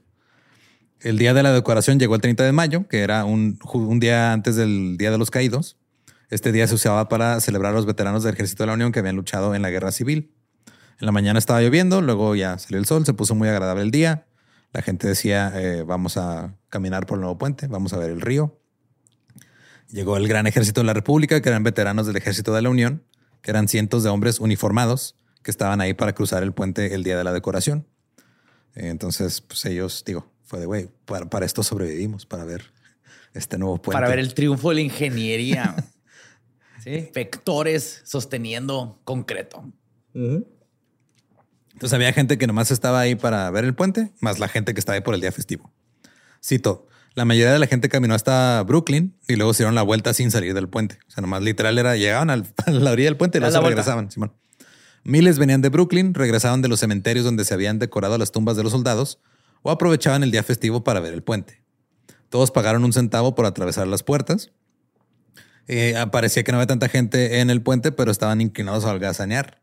[1.01, 4.33] El día de la decoración llegó el 30 de mayo, que era un, un día
[4.33, 5.77] antes del Día de los Caídos.
[6.31, 9.01] Este día se usaba para celebrar a los veteranos del Ejército de la Unión que
[9.01, 10.35] habían luchado en la Guerra Civil.
[11.01, 13.91] En la mañana estaba lloviendo, luego ya salió el sol, se puso muy agradable el
[13.91, 14.27] día.
[14.73, 18.21] La gente decía, eh, vamos a caminar por el nuevo puente, vamos a ver el
[18.21, 18.59] río.
[19.91, 23.05] Llegó el Gran Ejército de la República, que eran veteranos del Ejército de la Unión,
[23.43, 27.19] que eran cientos de hombres uniformados que estaban ahí para cruzar el puente el día
[27.19, 27.87] de la decoración.
[28.75, 32.73] Eh, Entonces, pues ellos, digo, fue de, güey, para, para esto sobrevivimos, para ver
[33.35, 33.97] este nuevo puente.
[33.97, 35.77] Para ver el triunfo de la ingeniería.
[36.85, 37.11] sí.
[37.15, 39.65] Vectores sosteniendo concreto.
[41.73, 44.81] Entonces había gente que nomás estaba ahí para ver el puente, más la gente que
[44.81, 45.73] estaba ahí por el día festivo.
[46.45, 50.15] Cito, la mayoría de la gente caminó hasta Brooklyn y luego se dieron la vuelta
[50.15, 50.99] sin salir del puente.
[51.09, 53.59] O sea, nomás literal era, llegaban al- a la orilla del puente y luego se
[53.71, 54.11] regresaban.
[54.11, 54.33] Simón.
[55.03, 58.63] Miles venían de Brooklyn, regresaban de los cementerios donde se habían decorado las tumbas de
[58.63, 59.21] los soldados
[59.63, 61.63] o aprovechaban el día festivo para ver el puente.
[62.31, 64.53] Todos pagaron un centavo por atravesar las puertas.
[65.69, 69.63] Eh, parecía que no había tanta gente en el puente, pero estaban inclinados a holgazanear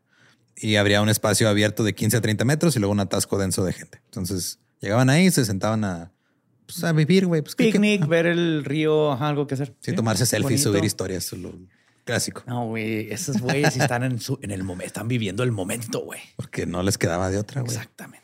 [0.56, 3.64] y habría un espacio abierto de 15 a 30 metros y luego un atasco denso
[3.64, 4.00] de gente.
[4.06, 6.12] Entonces llegaban ahí, se sentaban a,
[6.66, 7.42] pues, a vivir, güey.
[7.42, 9.74] Pues, ¿qué- qué- Picnic, ver el río, ajá, algo que hacer.
[9.80, 10.70] Sí, tomarse selfies, bonito.
[10.70, 11.52] subir historias, lo
[12.04, 12.42] clásico.
[12.48, 16.20] No, güey, esos güeyes están en, su, en el momento, están viviendo el momento, güey.
[16.36, 17.72] Porque no les quedaba de otra, güey.
[17.72, 18.22] Exactamente.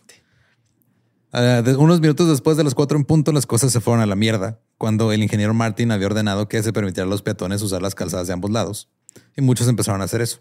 [1.33, 4.17] Ah, unos minutos después de las cuatro en punto, las cosas se fueron a la
[4.17, 7.95] mierda cuando el ingeniero Martin había ordenado que se permitiera a los peatones usar las
[7.95, 8.89] calzadas de ambos lados.
[9.37, 10.41] Y muchos empezaron a hacer eso.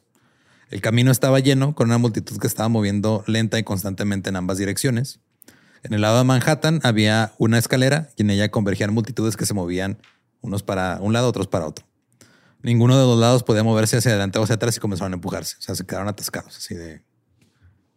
[0.70, 4.58] El camino estaba lleno con una multitud que estaba moviendo lenta y constantemente en ambas
[4.58, 5.20] direcciones.
[5.84, 9.54] En el lado de Manhattan había una escalera y en ella convergían multitudes que se
[9.54, 9.98] movían
[10.42, 11.86] unos para un lado, otros para otro.
[12.62, 15.56] Ninguno de los lados podía moverse hacia adelante o hacia atrás y comenzaron a empujarse.
[15.58, 17.02] O sea, se quedaron atascados así de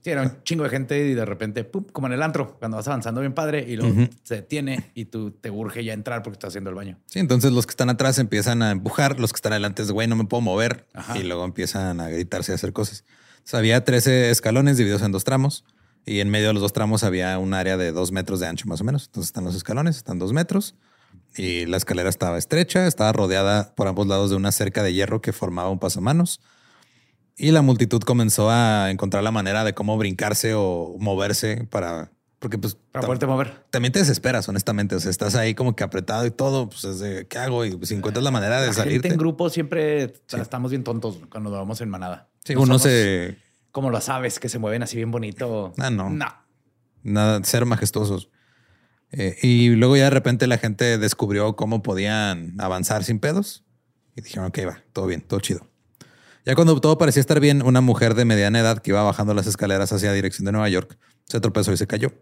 [0.02, 1.84] Sí, era un chingo de gente y de repente, ¡pum!
[1.92, 5.30] como en el antro, cuando vas avanzando bien padre y luego se detiene y tú
[5.30, 6.98] te urge ya entrar porque estás haciendo el baño.
[7.06, 10.08] Sí, entonces los que están atrás empiezan a empujar, los que están adelante es, güey,
[10.08, 10.86] no me puedo mover.
[11.14, 13.04] Y luego empiezan a gritarse y a hacer cosas.
[13.52, 15.64] había 13 escalones divididos en dos tramos
[16.06, 18.66] y en medio de los dos tramos había un área de dos metros de ancho
[18.68, 19.06] más o menos.
[19.06, 20.76] Entonces están los escalones, están dos metros
[21.36, 25.20] y la escalera estaba estrecha, estaba rodeada por ambos lados de una cerca de hierro
[25.20, 26.40] que formaba un pasamanos
[27.36, 32.56] y la multitud comenzó a encontrar la manera de cómo brincarse o moverse para porque
[32.56, 33.66] pues para poderte mover.
[33.70, 34.94] También te desesperas, honestamente.
[34.94, 36.70] O sea, estás ahí como que apretado y todo.
[36.70, 39.04] Pues es de qué hago y si encuentras la manera de salir.
[39.06, 42.30] en grupo siempre estamos bien tontos cuando vamos en manada.
[42.42, 43.36] Sí, uno se
[43.72, 45.72] como lo sabes que se mueven así bien bonito.
[45.78, 46.34] Ah, no, no,
[47.02, 48.30] nada, ser majestuosos.
[49.12, 53.64] Eh, y luego ya de repente la gente descubrió cómo podían avanzar sin pedos
[54.16, 55.66] y dijeron, ok, va, todo bien, todo chido.
[56.46, 59.46] Ya cuando todo parecía estar bien, una mujer de mediana edad que iba bajando las
[59.46, 62.12] escaleras hacia la dirección de Nueva York se tropezó y se cayó.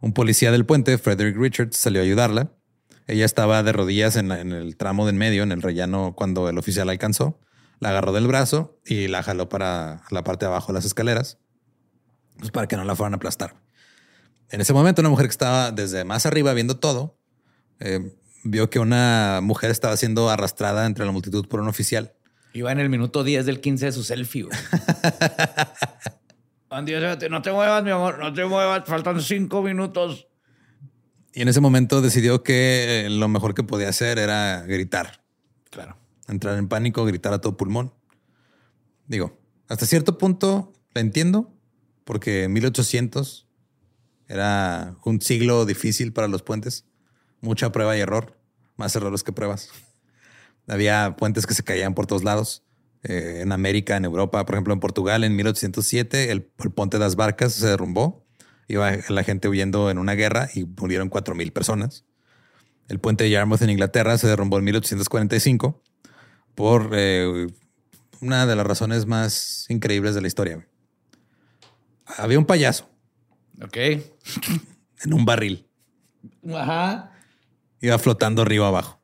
[0.00, 2.52] Un policía del puente, Frederick Richards, salió a ayudarla.
[3.06, 6.58] Ella estaba de rodillas en, el tramo de en medio, en el rellano, cuando el
[6.58, 7.40] oficial la alcanzó.
[7.80, 11.38] La agarró del brazo y la jaló para la parte de abajo de las escaleras,
[12.38, 13.54] pues para que no la fueran a aplastar.
[14.50, 17.20] En ese momento, una mujer que estaba desde más arriba viendo todo,
[17.78, 22.14] eh, vio que una mujer estaba siendo arrastrada entre la multitud por un oficial
[22.52, 24.46] Iba en el minuto 10 del 15 de su selfie.
[26.70, 26.92] Andy,
[27.30, 30.28] no te muevas, mi amor, no te muevas, faltan cinco minutos.
[31.32, 35.22] Y en ese momento decidió que eh, lo mejor que podía hacer era gritar.
[35.70, 35.96] Claro.
[36.26, 37.94] Entrar en pánico, gritar a todo pulmón.
[39.06, 41.54] Digo, hasta cierto punto la entiendo,
[42.04, 43.46] porque 1800
[44.26, 46.84] era un siglo difícil para los puentes.
[47.40, 48.38] Mucha prueba y error,
[48.76, 49.70] más errores que pruebas.
[50.68, 52.64] Había puentes que se caían por todos lados.
[53.04, 57.16] Eh, en América, en Europa, por ejemplo, en Portugal, en 1807, el, puente de las
[57.16, 58.26] barcas se derrumbó.
[58.66, 62.04] Iba la gente huyendo en una guerra y murieron 4.000 personas.
[62.88, 65.82] El puente de Yarmouth en Inglaterra se derrumbó en 1845
[66.54, 67.46] por eh,
[68.20, 70.68] una de las razones más increíbles de la historia.
[72.16, 72.90] Había un payaso.
[73.62, 73.76] Ok.
[73.76, 75.68] En un barril.
[76.52, 77.12] Ajá.
[77.80, 78.97] Iba flotando río abajo.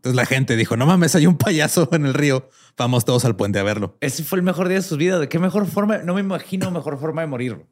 [0.00, 2.48] Entonces la gente dijo, no mames, hay un payaso en el río.
[2.78, 3.98] Vamos todos al puente a verlo.
[4.00, 5.20] Ese fue el mejor día de sus vidas.
[5.20, 5.98] ¿De qué mejor forma?
[5.98, 7.66] No me imagino mejor forma de morir.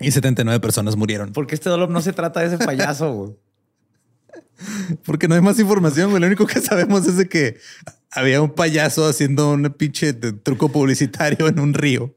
[0.00, 1.34] Y 79 personas murieron.
[1.34, 3.38] Porque este dolor no se trata de ese payaso.
[5.04, 6.08] Porque no hay más información.
[6.08, 6.22] Güey.
[6.22, 7.58] Lo único que sabemos es de que
[8.10, 12.16] había un payaso haciendo un pinche truco publicitario en un río,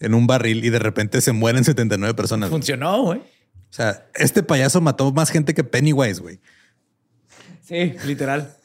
[0.00, 2.50] en un barril, y de repente se mueren 79 personas.
[2.50, 3.20] Funcionó, güey.
[3.20, 6.40] O sea, este payaso mató más gente que Pennywise, güey.
[7.68, 8.56] Sí, literal.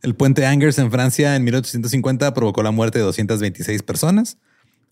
[0.00, 4.38] El puente Angers en Francia en 1850 provocó la muerte de 226 personas.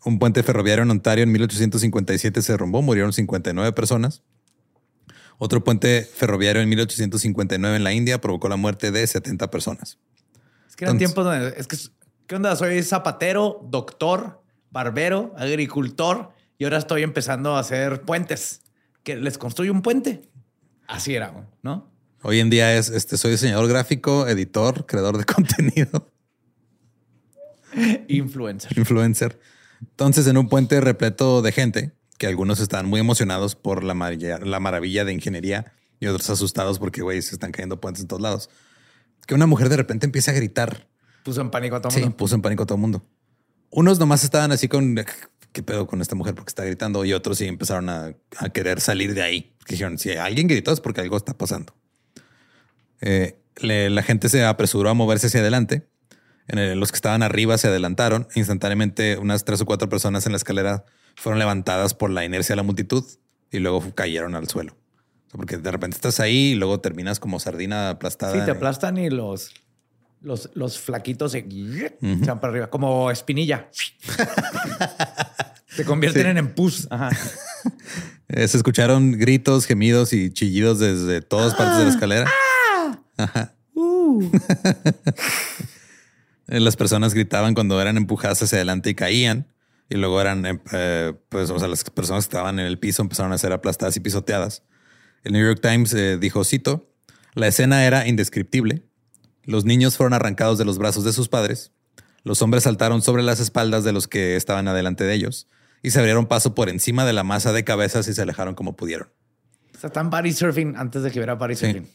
[0.05, 4.23] Un puente ferroviario en Ontario en 1857 se derrumbó, murieron 59 personas.
[5.39, 9.99] Otro puente ferroviario en 1859 en la India provocó la muerte de 70 personas.
[10.69, 11.79] Es que eran tiempos donde es que
[12.27, 12.55] ¿qué onda?
[12.57, 18.61] Soy zapatero, doctor, barbero, agricultor y ahora estoy empezando a hacer puentes.
[19.03, 20.29] Que les construyo un puente.
[20.87, 21.98] Así era, ¿no?
[22.23, 26.11] Hoy en día es, este, soy diseñador gráfico, editor, creador de contenido.
[28.09, 28.77] Influencer.
[28.77, 29.41] Influencer.
[29.81, 34.39] Entonces, en un puente repleto de gente, que algunos están muy emocionados por la maravilla,
[34.39, 38.23] la maravilla de ingeniería y otros asustados porque, güey, se están cayendo puentes en todos
[38.23, 38.51] lados.
[39.27, 40.89] Que una mujer de repente empieza a gritar.
[41.23, 42.17] Puso en pánico a todo el mundo.
[42.17, 43.07] Puso en pánico a todo el mundo.
[43.71, 44.97] Unos nomás estaban así con
[45.53, 48.81] qué pedo con esta mujer porque está gritando y otros sí empezaron a, a querer
[48.81, 49.55] salir de ahí.
[49.65, 51.75] Que dijeron, si alguien gritó es porque algo está pasando.
[53.01, 55.89] Eh, la gente se apresuró a moverse hacia adelante.
[56.49, 58.27] En los que estaban arriba se adelantaron.
[58.35, 60.85] Instantáneamente, unas tres o cuatro personas en la escalera
[61.15, 63.05] fueron levantadas por la inercia de la multitud
[63.51, 64.77] y luego cayeron al suelo.
[65.31, 68.33] porque de repente estás ahí y luego terminas como sardina aplastada.
[68.33, 69.53] Sí, te aplastan y los,
[70.23, 71.43] los, los flaquitos se,
[72.01, 73.69] van para arriba, como espinilla.
[75.67, 76.89] se convierten en empus.
[78.31, 82.31] Eh, se escucharon gritos, gemidos y chillidos desde todas partes de la escalera.
[83.75, 84.31] Uh.
[86.47, 89.47] Las personas gritaban cuando eran empujadas hacia adelante y caían.
[89.91, 93.03] Y luego eran, em, eh, pues, o sea, las personas que estaban en el piso
[93.03, 94.63] empezaron a ser aplastadas y pisoteadas.
[95.25, 96.93] El New York Times eh, dijo, cito,
[97.35, 98.83] la escena era indescriptible.
[99.45, 101.73] Los niños fueron arrancados de los brazos de sus padres.
[102.23, 105.49] Los hombres saltaron sobre las espaldas de los que estaban adelante de ellos
[105.83, 108.77] y se abrieron paso por encima de la masa de cabezas y se alejaron como
[108.77, 109.09] pudieron.
[109.75, 111.89] O sea, están body surfing antes de que hubiera body surfing.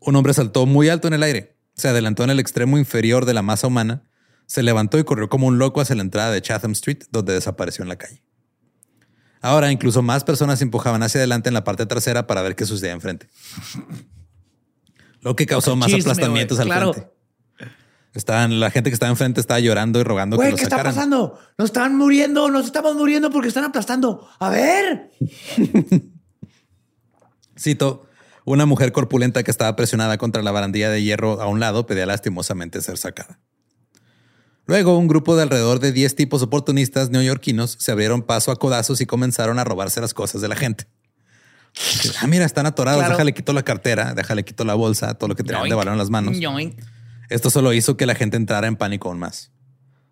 [0.00, 3.34] Un hombre saltó muy alto en el aire, se adelantó en el extremo inferior de
[3.34, 4.02] la masa humana,
[4.46, 7.82] se levantó y corrió como un loco hacia la entrada de Chatham Street, donde desapareció
[7.82, 8.22] en la calle.
[9.40, 12.64] Ahora, incluso más personas se empujaban hacia adelante en la parte trasera para ver qué
[12.64, 13.28] sucedía enfrente.
[15.20, 17.12] Lo que causó más Chisme, aplastamientos güey, al frente.
[18.14, 21.38] Estaban, la gente que estaba enfrente estaba llorando y rogando que ¿qué está pasando?
[21.56, 24.28] Nos están muriendo, nos estamos muriendo porque están aplastando.
[24.40, 25.12] A ver.
[27.58, 28.07] Cito,
[28.48, 32.06] una mujer corpulenta que estaba presionada contra la barandilla de hierro a un lado pedía
[32.06, 33.40] lastimosamente ser sacada.
[34.66, 39.00] Luego, un grupo de alrededor de 10 tipos oportunistas neoyorquinos se abrieron paso a codazos
[39.00, 40.86] y comenzaron a robarse las cosas de la gente.
[42.20, 43.00] Ah, mira, están atorados.
[43.00, 43.14] Claro.
[43.14, 45.98] Déjale quito la cartera, déjale quito la bolsa, todo lo que tenían de valor en
[45.98, 46.38] las manos.
[46.38, 46.78] Yoink.
[47.30, 49.52] Esto solo hizo que la gente entrara en pánico aún más.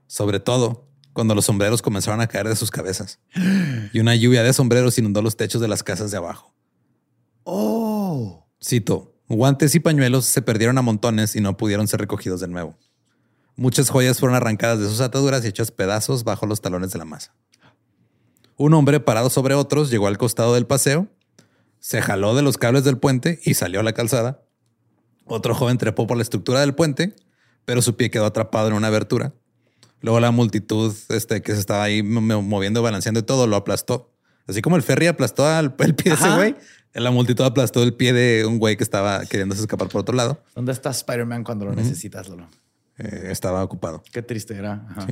[0.06, 3.20] Sobre todo cuando los sombreros comenzaron a caer de sus cabezas
[3.92, 6.55] y una lluvia de sombreros inundó los techos de las casas de abajo.
[8.62, 12.76] Cito, guantes y pañuelos se perdieron a montones y no pudieron ser recogidos de nuevo.
[13.56, 17.04] Muchas joyas fueron arrancadas de sus ataduras y hechas pedazos bajo los talones de la
[17.04, 17.34] masa.
[18.56, 21.08] Un hombre parado sobre otros llegó al costado del paseo,
[21.78, 24.42] se jaló de los cables del puente y salió a la calzada.
[25.26, 27.14] Otro joven trepó por la estructura del puente,
[27.64, 29.34] pero su pie quedó atrapado en una abertura.
[30.00, 34.12] Luego la multitud este, que se estaba ahí mo- moviendo, balanceando y todo, lo aplastó.
[34.46, 36.54] Así como el ferry aplastó al, el pie de ese güey,
[37.00, 40.42] la multitud aplastó el pie de un güey que estaba queriéndose escapar por otro lado.
[40.54, 42.48] ¿Dónde está Spider-Man cuando lo necesitas, Lolo?
[42.98, 44.02] Eh, estaba ocupado.
[44.12, 44.86] Qué triste era.
[44.90, 45.06] Ajá.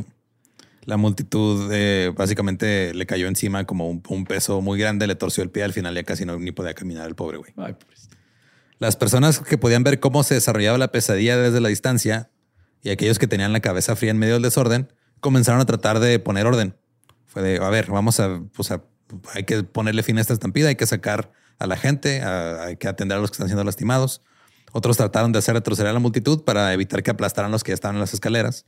[0.86, 5.42] La multitud eh, básicamente le cayó encima como un, un peso muy grande, le torció
[5.42, 5.64] el pie.
[5.64, 7.52] Al final ya casi no ni podía caminar el pobre güey.
[7.56, 7.74] Ay.
[8.78, 12.30] Las personas que podían ver cómo se desarrollaba la pesadilla desde la distancia
[12.82, 16.18] y aquellos que tenían la cabeza fría en medio del desorden comenzaron a tratar de
[16.18, 16.74] poner orden.
[17.26, 18.82] Fue de, a ver, vamos a, pues a-
[19.32, 22.76] hay que ponerle fin a esta estampida, hay que sacar a la gente, a- hay
[22.76, 24.20] que atender a los que están siendo lastimados.
[24.72, 27.74] Otros trataron de hacer retroceder a la multitud para evitar que aplastaran los que ya
[27.74, 28.64] estaban en las escaleras.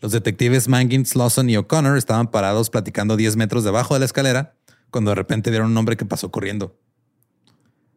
[0.00, 4.54] Los detectives Mangin, Lawson y O'Connor estaban parados platicando 10 metros debajo de la escalera
[4.90, 6.76] cuando de repente vieron un hombre que pasó corriendo.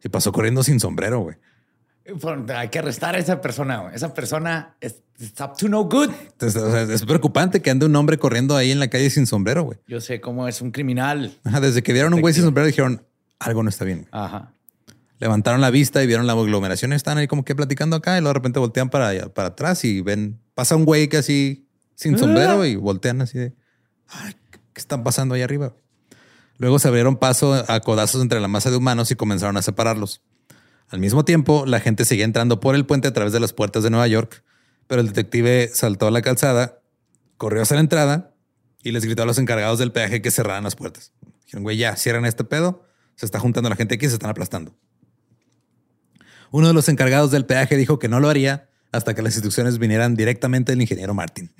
[0.04, 1.36] Y pasó corriendo sin sombrero, güey.
[2.54, 3.78] Hay que arrestar a esa persona.
[3.78, 3.94] güey.
[3.94, 4.96] Esa persona es
[5.40, 6.10] up to no good.
[6.32, 9.26] Entonces, o sea, es preocupante que ande un hombre corriendo ahí en la calle sin
[9.26, 9.78] sombrero, güey.
[9.86, 11.38] Yo sé cómo es un criminal.
[11.44, 13.02] Ajá, Desde que vieron un güey sin sombrero dijeron,
[13.38, 14.08] algo no está bien.
[14.10, 14.52] Ajá.
[15.18, 16.92] Levantaron la vista y vieron la aglomeración.
[16.92, 19.84] y Están ahí como que platicando acá y luego de repente voltean para, para atrás
[19.84, 23.54] y ven, pasa un güey que así sin sombrero y voltean así de,
[24.08, 25.74] "Ay, ¿qué están pasando ahí arriba?
[26.58, 30.22] Luego se abrieron paso a codazos entre la masa de humanos y comenzaron a separarlos.
[30.88, 33.82] Al mismo tiempo, la gente seguía entrando por el puente a través de las puertas
[33.82, 34.44] de Nueva York,
[34.86, 36.80] pero el detective saltó a la calzada,
[37.36, 38.34] corrió hacia la entrada
[38.82, 41.12] y les gritó a los encargados del peaje que cerraran las puertas.
[41.44, 42.83] Dijeron, güey, ya, cierran este pedo,
[43.16, 44.74] se está juntando la gente aquí y se están aplastando.
[46.50, 49.78] Uno de los encargados del peaje dijo que no lo haría hasta que las instrucciones
[49.78, 51.50] vinieran directamente del ingeniero Martin.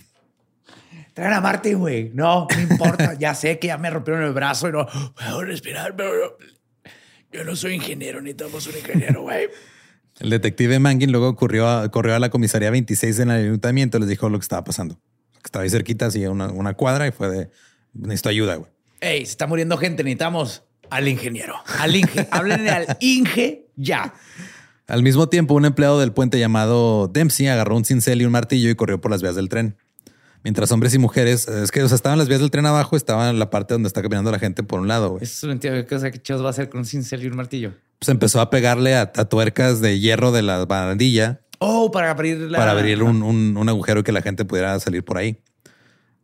[1.14, 2.10] Traen a Martín, güey.
[2.12, 3.14] No, no importa.
[3.18, 6.38] ya sé que ya me rompieron el brazo y no puedo respirar, pero
[7.32, 9.48] yo no soy ingeniero, necesitamos un ingeniero, güey.
[10.20, 14.00] El detective Mangin luego corrió a, corrió a la comisaría 26 en el ayuntamiento y
[14.00, 14.94] les dijo lo que estaba pasando.
[15.34, 17.50] Que estaba ahí cerquita, así una, una cuadra y fue de,
[17.92, 18.70] necesito ayuda, güey.
[19.00, 20.62] Ey, se está muriendo gente, necesitamos
[20.96, 21.54] al ingeniero.
[21.78, 22.28] Al Inge.
[22.30, 24.14] Háblenle al Inge ya.
[24.86, 28.68] Al mismo tiempo, un empleado del puente llamado Dempsey agarró un cincel y un martillo
[28.70, 29.76] y corrió por las vías del tren.
[30.42, 33.30] Mientras hombres y mujeres, es que o sea, estaban las vías del tren abajo, estaba
[33.30, 35.16] en la parte donde está caminando la gente por un lado.
[35.22, 37.36] Eso no entiendo qué cosa que chos va a hacer con un cincel y un
[37.36, 37.72] martillo.
[37.98, 42.36] Pues empezó a pegarle a, a tuercas de hierro de la barandilla Oh, para abrir
[42.38, 42.58] la...
[42.58, 45.38] para abrir un, un- un agujero y que la gente pudiera salir por ahí.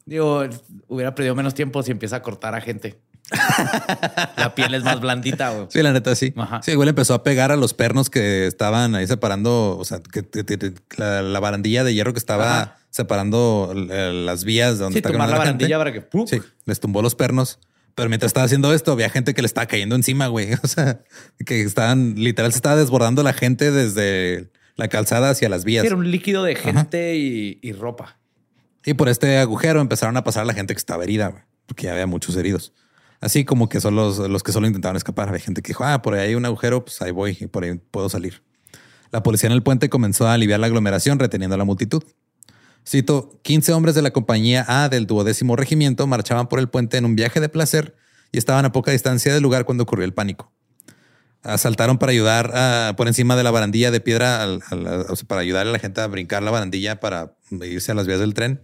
[0.05, 0.45] Digo,
[0.89, 3.01] hubiera perdido menos tiempo si empieza a cortar a gente.
[4.37, 5.67] la piel es más blandita, güey.
[5.71, 6.33] Sí, la neta, sí.
[6.37, 6.61] Ajá.
[6.63, 10.27] Sí, igual empezó a pegar a los pernos que estaban ahí separando, o sea, que,
[10.29, 12.77] que- que- la, la barandilla de hierro que estaba Ajá.
[12.91, 15.47] separando eh, las vías donde Sí, está tomar la gente.
[15.67, 16.05] barandilla para que...
[16.27, 17.59] Sí, les tumbó los pernos.
[17.95, 20.51] Pero mientras estaba haciendo esto, había gente que le estaba cayendo encima, güey.
[20.63, 21.01] O sea,
[21.45, 25.83] que estaban, literal, se estaba desbordando la gente desde la calzada hacia las vías.
[25.83, 28.17] Sí, era un líquido de gente y, y ropa.
[28.87, 31.93] Y por este agujero empezaron a pasar la gente que estaba herida, güey, porque ya
[31.93, 32.73] había muchos heridos.
[33.21, 35.29] Así como que son los, los que solo intentaban escapar.
[35.29, 37.65] Había gente que dijo, ah, por ahí hay un agujero, pues ahí voy y por
[37.65, 38.43] ahí puedo salir.
[39.13, 42.03] La policía en el puente comenzó a aliviar la aglomeración reteniendo a la multitud.
[42.89, 47.05] Cito, 15 hombres de la compañía A del duodécimo regimiento marchaban por el puente en
[47.05, 47.95] un viaje de placer
[48.33, 50.51] y estaban a poca distancia del lugar cuando ocurrió el pánico.
[51.43, 54.47] Asaltaron para ayudar a- por encima de la barandilla de piedra,
[55.27, 58.33] para ayudar a la gente a brincar la barandilla para irse a las vías del
[58.35, 58.61] tren.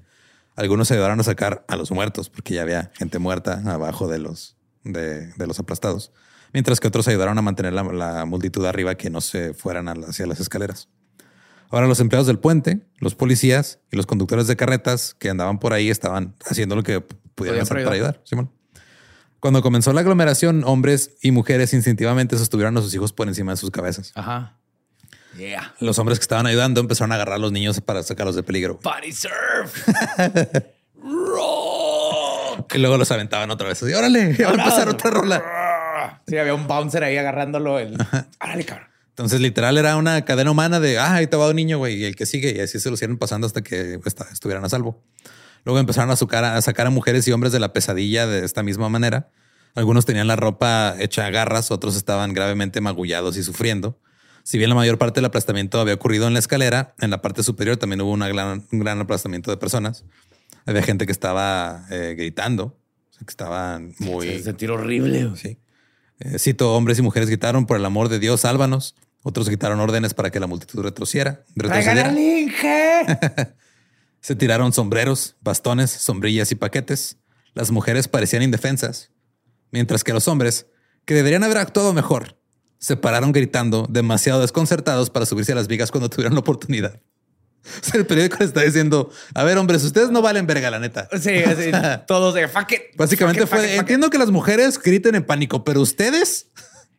[0.56, 4.56] Algunos ayudaron a sacar a los muertos porque ya había gente muerta abajo de los,
[4.84, 6.12] de, de los aplastados,
[6.52, 10.26] mientras que otros ayudaron a mantener la, la multitud arriba que no se fueran hacia
[10.26, 10.88] las escaleras.
[11.70, 15.72] Ahora los empleados del puente, los policías y los conductores de carretas que andaban por
[15.72, 17.00] ahí estaban haciendo lo que
[17.34, 18.20] pudieran hacer para ayudar.
[18.24, 18.50] Simón.
[19.40, 23.56] Cuando comenzó la aglomeración, hombres y mujeres instintivamente sostuvieron a sus hijos por encima de
[23.56, 24.12] sus cabezas.
[24.14, 24.56] Ajá.
[25.36, 25.74] Yeah.
[25.80, 28.78] Los hombres que estaban ayudando empezaron a agarrar a los niños para sacarlos de peligro.
[28.82, 29.86] Body surf.
[32.74, 33.82] Y luego los aventaban otra vez.
[33.82, 36.20] Así, órale, ya va a empezar otra rola.
[36.26, 37.78] Sí, había un bouncer ahí agarrándolo.
[37.78, 37.96] El...
[38.42, 38.88] Órale, cabrón.
[39.10, 42.04] Entonces, literal, era una cadena humana de, ah, ahí te va un niño, güey, y
[42.04, 42.54] el que sigue.
[42.54, 43.98] Y así se lo hicieron pasando hasta que
[44.30, 45.02] estuvieran a salvo.
[45.64, 48.62] Luego empezaron a, sacar a sacar a mujeres y hombres de la pesadilla de esta
[48.62, 49.30] misma manera.
[49.74, 53.98] Algunos tenían la ropa hecha a garras, otros estaban gravemente magullados y sufriendo.
[54.46, 57.42] Si bien la mayor parte del aplastamiento había ocurrido en la escalera, en la parte
[57.42, 60.04] superior también hubo una gran- un gran aplastamiento de personas.
[60.66, 62.78] Había gente que estaba eh, gritando,
[63.18, 64.28] que estaban muy...
[64.28, 65.30] Se sentir horrible.
[65.34, 65.58] Sí.
[66.20, 68.94] Eh, cito, hombres y mujeres gritaron, por el amor de Dios, sálvanos.
[69.24, 71.44] Otros gritaron órdenes para que la multitud retrociera.
[71.56, 72.08] ¡Traigan retrocediera.
[72.10, 73.18] al Inge!
[74.20, 77.18] Se tiraron sombreros, bastones, sombrillas y paquetes.
[77.52, 79.10] Las mujeres parecían indefensas,
[79.72, 80.66] mientras que los hombres,
[81.04, 82.35] que deberían haber actuado mejor,
[82.78, 87.00] se pararon gritando, demasiado desconcertados para subirse a las vigas cuando tuvieron la oportunidad.
[87.66, 91.08] O sea, el periódico está diciendo, a ver, hombres, ustedes no valen verga, la neta.
[91.20, 91.42] Sí,
[92.06, 92.80] todos de fuck it.
[92.96, 93.80] Básicamente fuck it, fue, fuck it, fuck it".
[93.80, 96.52] entiendo que las mujeres griten en pánico, pero ustedes...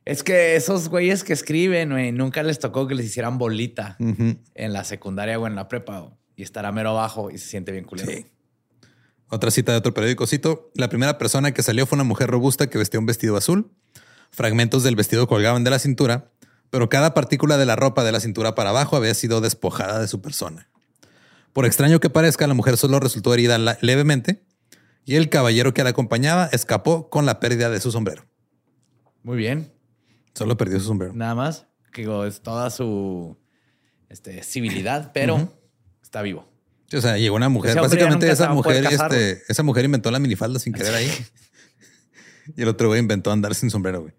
[0.04, 4.74] Es que esos güeyes que escriben, güey, nunca les tocó que les hicieran bolita en
[4.74, 6.00] la secundaria o en la prepa.
[6.00, 8.12] güey, Y estará mero abajo y se siente bien culero.
[8.12, 8.26] Sí.
[9.30, 12.68] Otra cita de otro periódico, cito, la primera persona que salió fue una mujer robusta
[12.70, 13.70] que vestía un vestido azul.
[14.32, 16.32] Fragmentos del vestido colgaban de la cintura,
[16.70, 20.08] pero cada partícula de la ropa de la cintura para abajo había sido despojada de
[20.08, 20.70] su persona.
[21.54, 24.44] Por extraño que parezca, la mujer solo resultó herida levemente
[25.06, 28.26] y el caballero que la acompañaba escapó con la pérdida de su sombrero.
[29.24, 29.74] Muy bien.
[30.34, 31.14] Solo perdió su sombrero.
[31.14, 31.66] Nada más.
[31.92, 33.38] Que digo, es toda su
[34.10, 35.52] este, civilidad, pero
[36.04, 36.48] está vivo.
[36.94, 37.76] O sea, llegó una mujer.
[37.76, 41.12] Básicamente esa mujer, este, esa mujer inventó la minifalda sin querer ahí.
[42.56, 44.14] y el otro güey inventó andar sin sombrero, güey.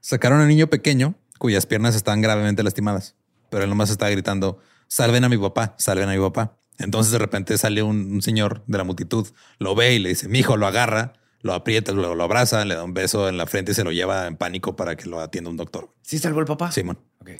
[0.00, 3.16] Sacaron a un niño pequeño cuyas piernas estaban gravemente lastimadas,
[3.50, 4.58] pero él nomás estaba gritando,
[4.88, 6.56] salven a mi papá, salven a mi papá.
[6.78, 9.26] Entonces de repente sale un, un señor de la multitud,
[9.58, 12.74] lo ve y le dice, mi hijo lo agarra, lo aprieta, luego lo abraza, le
[12.74, 15.20] da un beso en la frente y se lo lleva en pánico para que lo
[15.20, 15.92] atienda un doctor.
[16.02, 16.72] ¿Sí salvó el papá?
[16.72, 16.98] Simón.
[17.20, 17.30] Ok.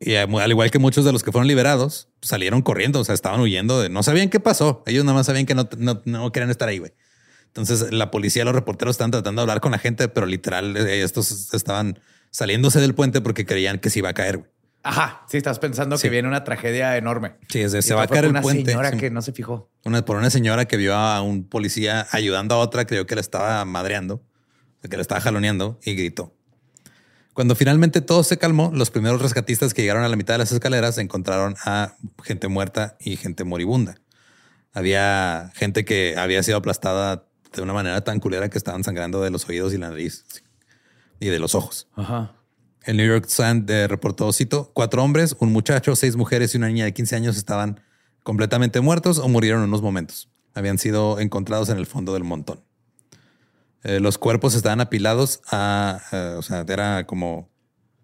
[0.00, 3.14] Y eh, al igual que muchos de los que fueron liberados, salieron corriendo, o sea,
[3.14, 4.82] estaban huyendo de no sabían qué pasó.
[4.86, 6.92] Ellos nada más sabían que no, no, no querían estar ahí, güey.
[7.56, 11.02] Entonces la policía, los reporteros están tratando de hablar con la gente, pero literal eh,
[11.02, 12.00] estos estaban
[12.30, 14.38] saliéndose del puente porque creían que se iba a caer.
[14.38, 14.50] güey.
[14.82, 15.24] Ajá.
[15.30, 16.02] Sí, estás pensando Sí.
[16.02, 17.36] que viene una tragedia enorme.
[17.48, 18.70] Sí, es de, se va a caer por el una puente.
[18.72, 18.96] señora Sí.
[18.98, 19.70] que no se fijó.
[19.84, 23.20] Una, por una señora que vio a un policía ayudando a otra, creyó que le
[23.20, 24.22] estaba madreando,
[24.82, 26.36] que le estaba jaloneando y gritó.
[27.32, 30.52] Cuando finalmente todo se calmó, los primeros rescatistas que llegaron a la mitad de las
[30.52, 33.96] escaleras encontraron a gente muerta y gente moribunda.
[34.72, 39.30] Había gente que había sido aplastada de una manera tan culera que estaban sangrando de
[39.30, 40.24] los oídos y la nariz
[41.20, 41.88] y de los ojos.
[41.94, 42.34] Ajá.
[42.84, 46.68] El New York Sun eh, reportó, cito, cuatro hombres, un muchacho, seis mujeres y una
[46.68, 47.80] niña de 15 años estaban
[48.22, 50.28] completamente muertos o murieron en unos momentos.
[50.54, 52.60] Habían sido encontrados en el fondo del montón.
[53.82, 57.50] Eh, los cuerpos estaban apilados a, eh, o sea, era como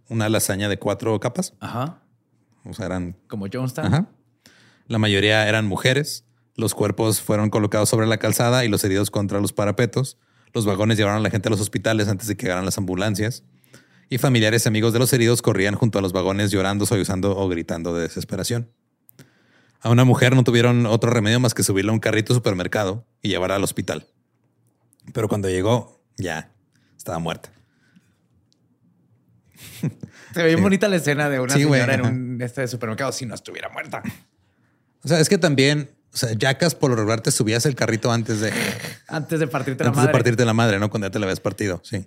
[0.09, 1.55] una lasaña de cuatro capas.
[1.61, 2.03] Ajá.
[2.64, 3.86] O sea, eran, Como Jonestown.
[3.86, 4.07] ajá.
[4.86, 6.24] La mayoría eran mujeres.
[6.57, 10.18] Los cuerpos fueron colocados sobre la calzada y los heridos contra los parapetos.
[10.53, 13.44] Los vagones llevaron a la gente a los hospitales antes de que llegaran las ambulancias.
[14.09, 17.48] Y familiares y amigos de los heridos corrían junto a los vagones llorando, sollozando o
[17.48, 18.68] gritando de desesperación.
[19.80, 23.07] A una mujer no tuvieron otro remedio más que subirla a un carrito de supermercado
[23.22, 24.07] y llevarla al hospital.
[25.14, 26.53] Pero cuando llegó, ya
[26.96, 27.51] estaba muerta.
[30.34, 33.26] Se ve bien bonita la escena de una Sí, señora en un este supermercado si
[33.26, 34.03] no estuviera muerta.
[35.03, 38.11] O sea, es que también, o sea, Jackas por lo regular te subías el carrito
[38.12, 38.52] antes de,
[39.08, 40.08] Antes de partirte la antes madre.
[40.08, 40.90] de partirte la madre, ¿no?
[40.90, 41.80] Cuando ya te la habías partido.
[41.84, 42.06] Sí.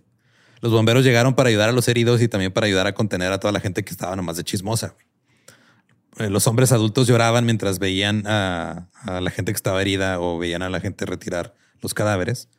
[0.61, 3.39] Los bomberos llegaron para ayudar a los heridos y también para ayudar a contener a
[3.39, 4.95] toda la gente que estaba nomás de chismosa.
[6.19, 10.37] Eh, Los hombres adultos lloraban mientras veían a, a la gente que estaba herida o
[10.37, 12.49] veían a la gente retirar los cadáveres.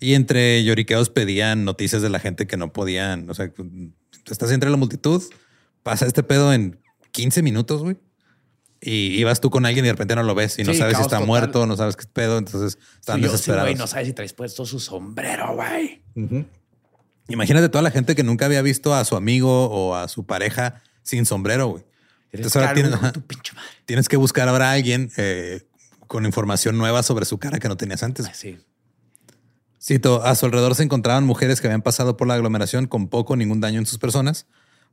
[0.00, 3.30] Y entre lloriqueos pedían noticias de la gente que no podían.
[3.30, 3.50] O sea,
[4.30, 5.22] estás entre la multitud,
[5.82, 6.80] pasa este pedo en
[7.12, 7.96] 15 minutos, güey.
[8.86, 10.96] Y ibas tú con alguien y de repente no lo ves y no Sí, sabes
[10.98, 11.26] si está total.
[11.26, 12.36] muerto, no sabes qué pedo.
[12.36, 13.78] Entonces están Sí, yo sí, desesperados.
[13.78, 16.02] no sabes si traes puesto su sombrero, güey.
[17.28, 20.82] Imagínate toda la gente que nunca había visto a su amigo o a su pareja
[21.02, 21.84] sin sombrero, güey.
[22.32, 23.68] Entonces ahora tienes, ajá, tu pinche madre.
[23.86, 25.62] tienes que buscar ahora a alguien eh,
[26.06, 28.28] con información nueva sobre su cara que no tenías antes.
[28.34, 28.58] Sí.
[29.80, 33.34] Cito, a su alrededor se encontraban mujeres que habían pasado por la aglomeración con poco
[33.34, 34.46] o ningún daño en sus personas,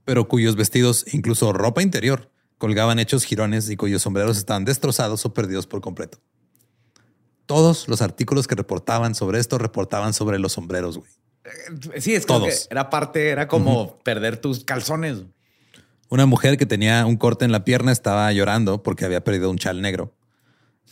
[0.05, 2.29] pero cuyos vestidos, incluso ropa interior,
[2.61, 6.19] colgaban hechos jirones y cuyos sombreros estaban destrozados o perdidos por completo.
[7.47, 11.09] Todos los artículos que reportaban sobre esto reportaban sobre los sombreros, güey.
[11.97, 15.23] Sí, es que era parte, era como perder tus calzones.
[16.09, 19.57] Una mujer que tenía un corte en la pierna estaba llorando porque había perdido un
[19.57, 20.13] chal negro.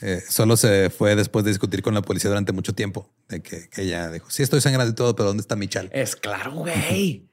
[0.01, 3.13] Eh, solo se fue después de discutir con la policía durante mucho tiempo.
[3.28, 5.91] De que, ella dijo: Sí, estoy sangrando y todo, pero ¿dónde está mi chal?
[5.93, 7.28] Es claro, güey.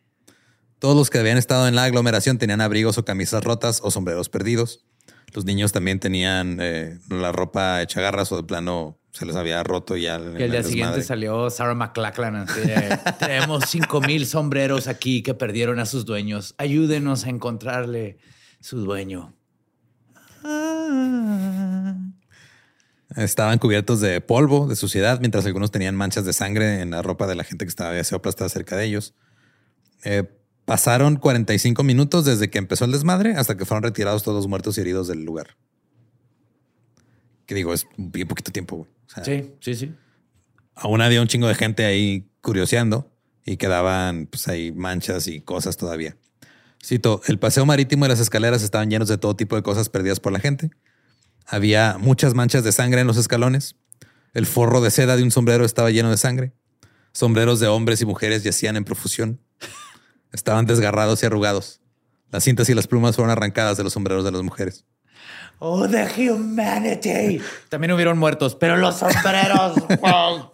[0.86, 4.28] Todos los que habían estado en la aglomeración tenían abrigos o camisas rotas o sombreros
[4.28, 4.84] perdidos.
[5.34, 9.64] Los niños también tenían eh, la ropa hecha garras o de plano se les había
[9.64, 10.20] roto ya.
[10.38, 12.46] Y el día siguiente salió Sarah McLachlan.
[13.18, 16.54] Tenemos cinco mil sombreros aquí que perdieron a sus dueños.
[16.56, 18.18] Ayúdenos a encontrarle
[18.60, 19.34] su dueño.
[23.16, 27.26] Estaban cubiertos de polvo, de suciedad, mientras algunos tenían manchas de sangre en la ropa
[27.26, 29.14] de la gente que estaba sido aplastada cerca de ellos.
[30.04, 30.22] Eh,
[30.66, 34.76] pasaron 45 minutos desde que empezó el desmadre hasta que fueron retirados todos los muertos
[34.76, 35.56] y heridos del lugar.
[37.46, 38.86] Que digo, es bien poquito tiempo.
[39.24, 39.94] sí, sí, sí.
[40.74, 43.10] Aún había un chingo de gente ahí curioseando
[43.46, 46.16] y quedaban pues ahí manchas y cosas todavía.
[46.84, 50.20] Cito, el paseo marítimo y las escaleras estaban llenos de todo tipo de cosas perdidas
[50.20, 50.70] por la gente.
[51.46, 53.76] Había muchas manchas de sangre en los escalones.
[54.34, 56.52] El forro de seda de un sombrero estaba lleno de sangre.
[57.12, 59.40] Sombreros de hombres y mujeres yacían en profusión.
[60.32, 61.80] Estaban desgarrados y arrugados.
[62.30, 64.84] Las cintas y las plumas fueron arrancadas de los sombreros de las mujeres.
[65.58, 67.40] Oh, the humanity.
[67.68, 69.74] También hubieron muertos, pero los sombreros.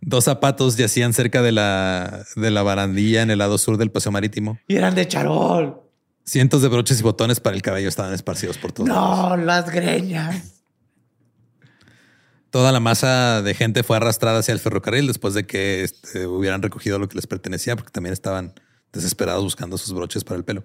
[0.00, 4.12] Dos zapatos yacían cerca de la, de la barandilla en el lado sur del paseo
[4.12, 4.58] marítimo.
[4.68, 5.80] Y eran de charol.
[6.26, 10.53] Cientos de broches y botones para el cabello estaban esparcidos por todos No, las greñas.
[12.54, 16.62] Toda la masa de gente fue arrastrada hacia el ferrocarril después de que este, hubieran
[16.62, 18.54] recogido lo que les pertenecía, porque también estaban
[18.92, 20.62] desesperados buscando sus broches para el pelo.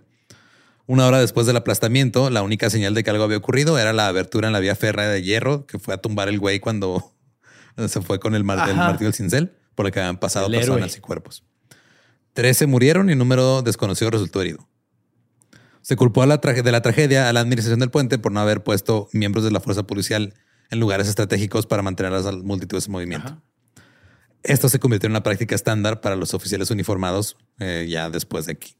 [0.85, 4.05] Una hora después del aplastamiento, la única señal de que algo había ocurrido era la
[4.05, 7.11] abertura en la vía férrea de hierro que fue a tumbar el güey cuando
[7.87, 10.95] se fue con el, mar del martillo del cincel, por el que habían pasado personas
[10.95, 11.43] y cuerpos.
[12.33, 14.69] Trece murieron y un número desconocido resultó herido.
[15.81, 18.61] Se culpó a la de la tragedia a la administración del puente por no haber
[18.63, 20.35] puesto miembros de la fuerza policial
[20.69, 23.41] en lugares estratégicos para mantener a las multitudes en movimiento.
[24.43, 28.53] Esto se convirtió en una práctica estándar para los oficiales uniformados eh, ya después de
[28.53, 28.75] aquí.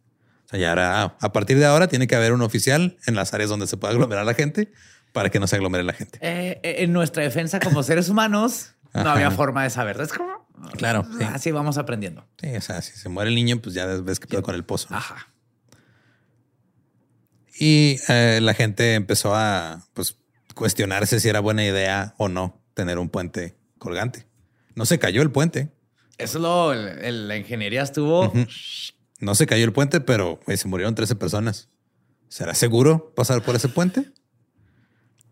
[0.46, 3.16] O sea, ya era, ah, a partir de ahora tiene que haber un oficial en
[3.16, 4.72] las áreas donde se pueda aglomerar la gente
[5.12, 6.18] para que no se aglomere la gente.
[6.22, 10.00] Eh, eh, en nuestra defensa como seres humanos, no había forma de saber.
[10.00, 10.48] Es como...
[10.78, 11.06] Claro.
[11.34, 12.28] Así vamos aprendiendo.
[12.42, 14.66] Sí, o sea, si se muere el niño, pues ya ves que puede con el
[14.66, 14.88] pozo.
[14.92, 15.28] Ajá.
[17.60, 20.18] Y eh, la gente empezó a pues,
[20.60, 24.28] cuestionarse si era buena idea o no tener un puente colgante.
[24.76, 25.72] No se cayó el puente.
[26.18, 28.34] Eso lo, la ingeniería estuvo.
[29.22, 31.70] No se cayó el puente, pero se murieron 13 personas.
[32.28, 34.12] ¿Será seguro pasar por ese puente?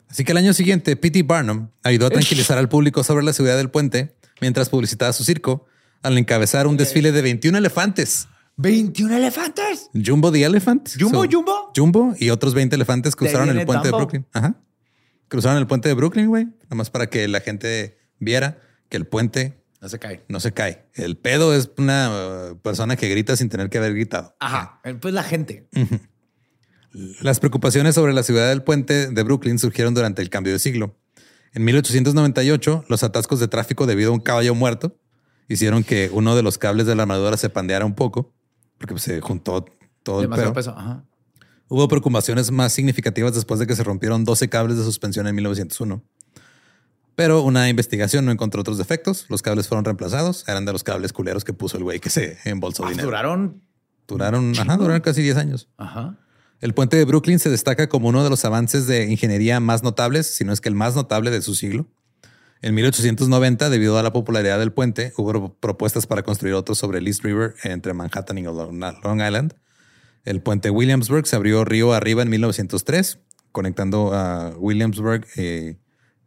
[0.08, 1.24] Así que el año siguiente, P.T.
[1.24, 5.66] Barnum ayudó a tranquilizar al público sobre la seguridad del puente mientras publicitaba su circo
[6.04, 9.90] al encabezar un desfile de 21 elefantes 21 elefantes.
[9.94, 10.90] Jumbo the Elephant.
[10.98, 11.72] Jumbo, Jumbo.
[11.76, 14.26] Jumbo y otros 20 elefantes cruzaron el puente de Brooklyn.
[14.34, 14.56] Ajá.
[15.28, 16.46] Cruzaron el puente de Brooklyn, güey.
[16.46, 20.24] Nada más para que la gente viera que el puente no se cae.
[20.28, 20.86] No se cae.
[20.94, 24.36] El pedo es una persona que grita sin tener que haber gritado.
[24.40, 24.82] Ajá.
[25.00, 25.70] Pues la gente.
[27.22, 30.98] Las preocupaciones sobre la ciudad del puente de Brooklyn surgieron durante el cambio de siglo.
[31.54, 34.98] En 1898, los atascos de tráfico debido a un caballo muerto
[35.48, 38.34] hicieron que uno de los cables de la armadura se pandeara un poco
[38.78, 39.66] porque pues, se juntó
[40.04, 40.76] todo el peso.
[41.70, 46.02] Hubo preocupaciones más significativas después de que se rompieron 12 cables de suspensión en 1901.
[47.16, 49.26] Pero una investigación no encontró otros defectos.
[49.28, 50.48] Los cables fueron reemplazados.
[50.48, 53.08] Eran de los cables culeros que puso el güey que se embolsó ah, dinero.
[53.08, 53.62] Duraron.
[54.08, 55.68] Duraron, ajá, duraron casi 10 años.
[55.78, 56.18] Ajá.
[56.62, 60.28] El puente de Brooklyn se destaca como uno de los avances de ingeniería más notables,
[60.28, 61.88] si no es que el más notable de su siglo.
[62.62, 67.08] En 1890, debido a la popularidad del puente, hubo propuestas para construir otro sobre el
[67.08, 69.54] East River entre Manhattan y Long Island.
[70.28, 73.22] El puente Williamsburg se abrió río arriba en 1903,
[73.54, 75.78] conectando a Williamsburg y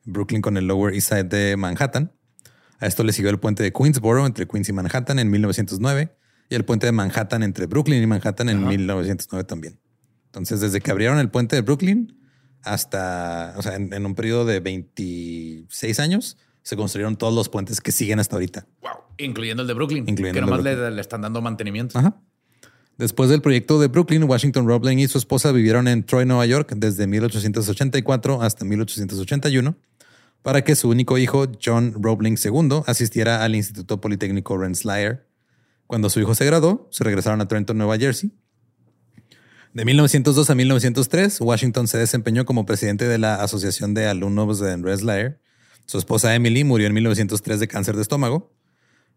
[0.06, 2.10] Brooklyn con el Lower East Side de Manhattan.
[2.78, 6.16] A esto le siguió el puente de Queensboro entre Queens y Manhattan en 1909
[6.48, 9.78] y el puente de Manhattan entre Brooklyn y Manhattan en 1909 también.
[10.24, 12.18] Entonces, desde que abrieron el puente de Brooklyn,
[12.62, 17.92] hasta, o sea, en, un periodo de 26 años, se construyeron todos los puentes que
[17.92, 18.66] siguen hasta ahorita.
[18.80, 18.92] Wow.
[19.18, 20.08] Incluyendo el de Brooklyn.
[20.08, 21.98] Incluyendo que nomás Le, están dando mantenimiento.
[21.98, 22.18] Ajá.
[23.00, 26.74] Después del proyecto de Brooklyn, Washington Roebling y su esposa vivieron en Troy, Nueva York,
[26.76, 29.74] desde 1884 hasta 1881,
[30.42, 35.26] para que su único hijo, John Roebling II, asistiera al Instituto Politécnico Rensselaer.
[35.86, 38.32] Cuando su hijo se graduó, se regresaron a Trenton, Nueva Jersey.
[39.72, 44.76] De 1902 a 1903, Washington se desempeñó como presidente de la Asociación de Alumnos de
[44.76, 45.40] Rensselaer.
[45.86, 48.52] Su esposa Emily murió en 1903 de cáncer de estómago.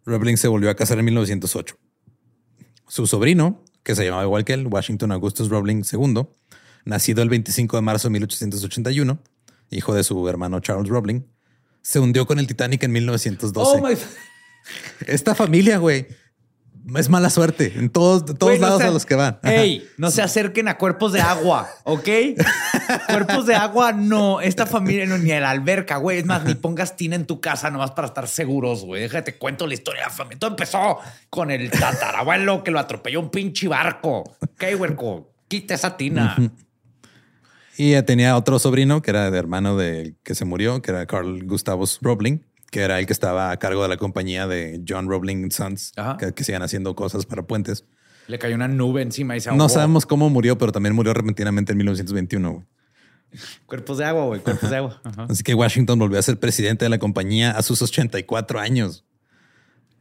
[0.06, 1.76] Roebling se volvió a casar en 1908.
[2.88, 6.26] Su sobrino, que se llamaba igual que él, Washington Augustus Roebling II,
[6.86, 9.20] nacido el 25 de marzo de 1881,
[9.70, 11.26] hijo de su hermano Charles Roebling,
[11.82, 13.82] se hundió con el Titanic en 1912.
[13.82, 13.90] Oh
[15.08, 16.08] Esta familia, güey,
[16.96, 19.40] es mala suerte en todos, todos lados a los que van.
[19.44, 22.10] Ey, no se acerquen a cuerpos de agua, ¿ok?
[23.08, 24.42] cuerpos de agua, no.
[24.42, 26.20] Esta familia, no, ni a la alberca, güey.
[26.20, 29.02] Es más, ni pongas tina en tu casa nomás para estar seguros, güey.
[29.02, 30.40] Déjate cuento la historia de la familia.
[30.40, 34.24] Todo empezó con el tatarabuelo que lo atropelló un pinche barco.
[34.42, 36.36] Ok, huerco, quita esa tina.
[37.78, 41.44] Y tenía otro sobrino que era de hermano de que se murió, que era Carl
[41.46, 45.52] Gustavus Roebling que era el que estaba a cargo de la compañía de John Roebling
[45.52, 47.86] Sons, que, que sigan haciendo cosas para puentes.
[48.28, 49.60] Le cayó una nube encima y se ahogó.
[49.60, 52.66] No sabemos cómo murió, pero también murió repentinamente en 1921.
[53.68, 55.02] Cuerpos de agua, güey, cuerpos de agua.
[55.30, 59.06] Así que Washington volvió a ser presidente de la compañía a sus 84 años.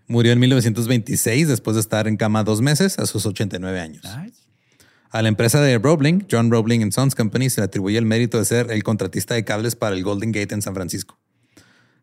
[0.06, 4.04] Murió en 1926 después de estar en cama dos meses a sus 89 años.
[5.10, 8.46] A la empresa de Roebling, John Roebling Sons Company, se le atribuye el mérito de
[8.46, 11.21] ser el contratista de cables para el Golden Gate en San Francisco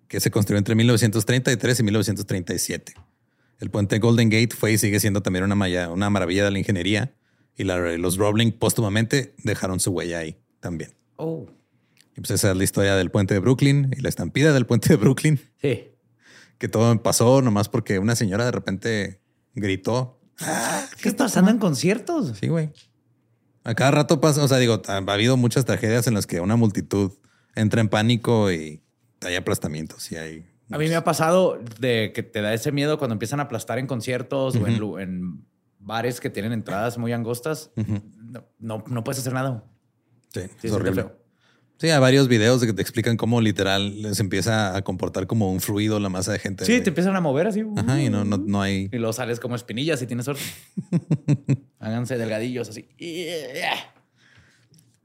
[0.09, 2.93] que se construyó entre 1933 y 1937.
[3.59, 7.13] El puente Golden Gate fue y sigue siendo también una, una maravilla de la ingeniería
[7.55, 10.95] y los Roebling póstumamente dejaron su huella ahí también.
[11.17, 11.45] Oh.
[12.15, 14.89] Y pues esa es la historia del puente de Brooklyn y la estampida del puente
[14.89, 15.39] de Brooklyn.
[15.61, 15.91] Sí.
[16.57, 19.21] Que todo pasó nomás porque una señora de repente
[19.53, 20.19] gritó.
[20.39, 22.37] Ah, ¿Qué está pasando en conciertos?
[22.39, 22.71] Sí, güey.
[23.63, 26.55] A cada rato pasa, o sea, digo, ha habido muchas tragedias en las que una
[26.55, 27.11] multitud
[27.55, 28.81] entra en pánico y
[29.23, 30.45] hay aplastamientos y hay.
[30.71, 33.79] A mí me ha pasado de que te da ese miedo cuando empiezan a aplastar
[33.79, 35.45] en conciertos o en,
[35.79, 37.71] bares que tienen entradas muy angostas.
[38.59, 39.63] no, no, puedes hacer nada.
[40.33, 41.07] Sí, es horrible.
[41.79, 45.61] Sí, hay varios videos que te explican cómo literal se empieza a comportar como un
[45.61, 46.65] fluido la masa de gente.
[46.65, 47.63] Sí, te empiezan a mover así.
[47.77, 48.89] Ajá, y no, no, no hay.
[48.91, 50.43] Y luego sales como espinillas y tienes suerte.
[51.79, 52.89] Háganse delgadillos así.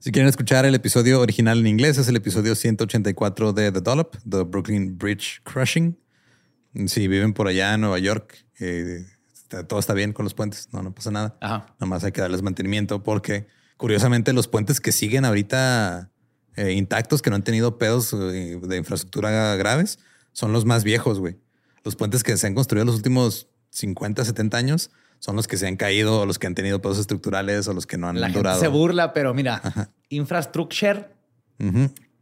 [0.04, 4.16] Si quieren escuchar el episodio original en inglés, es el episodio 184 de The Dollop,
[4.28, 5.98] The Brooklyn Bridge Crushing.
[6.84, 9.06] Si viven por allá en Nueva York, eh,
[9.66, 11.38] todo está bien con los puentes, no, no pasa nada.
[11.40, 11.74] Ajá.
[11.80, 13.46] Nomás hay que darles mantenimiento porque,
[13.78, 16.10] curiosamente, los puentes que siguen ahorita
[16.56, 20.00] eh, intactos, que no han tenido pedos eh, de infraestructura graves,
[20.34, 21.38] son los más viejos, güey.
[21.82, 24.90] Los puentes que se han construido en los últimos 50, 70 años
[25.24, 27.86] son los que se han caído o los que han tenido pedos estructurales o los
[27.86, 28.60] que no han la durado.
[28.60, 29.62] Gente se burla, pero mira,
[30.08, 31.08] infrastructure,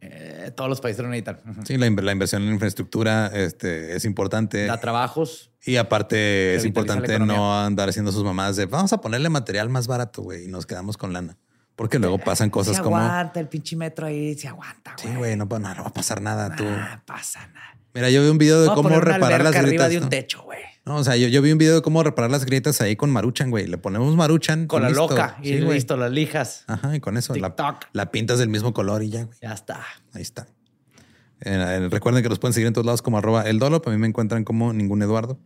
[0.01, 1.65] eh, todos los países lo necesitan.
[1.65, 4.65] Sí, la, inversión en infraestructura este, es importante.
[4.65, 5.51] Da trabajos.
[5.65, 9.87] Y aparte es importante no andar haciendo sus mamás de vamos a ponerle material más
[9.87, 11.37] barato, güey, y nos quedamos con lana.
[11.75, 12.97] Porque luego pasan cosas como.
[12.97, 14.95] Se aguanta el pinche metro ahí, se aguanta.
[14.97, 16.55] Sí, güey, no, no, va a pasar nada.
[16.55, 16.63] tú.
[16.63, 17.77] No pasa nada.
[17.93, 19.65] Mira, yo vi un video de cómo reparar las grietas.
[19.65, 20.61] arriba de un techo, güey.
[20.85, 23.49] No, o sea, yo, vi un video de cómo reparar las grietas ahí con Maruchan,
[23.49, 23.67] güey.
[23.67, 24.67] Le ponemos Maruchan.
[24.67, 26.65] Con la loca y listo, las lijas.
[26.67, 27.55] Ajá, y con eso la,
[27.93, 29.37] la, pintas del mismo color y ya, güey.
[29.41, 29.81] Ya está.
[30.13, 30.47] Ahí está.
[31.39, 33.81] Eh, recuerden que los pueden seguir en todos lados como arroba el dolo.
[33.85, 35.39] A mí me encuentran como ningún Eduardo.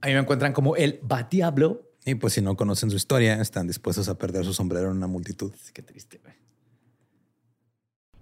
[0.00, 1.89] A mí me encuentran como el Batiablo.
[2.04, 5.06] Y pues si no conocen su historia, están dispuestos a perder su sombrero en una
[5.06, 5.52] multitud.
[5.72, 6.34] Qué triste, güey.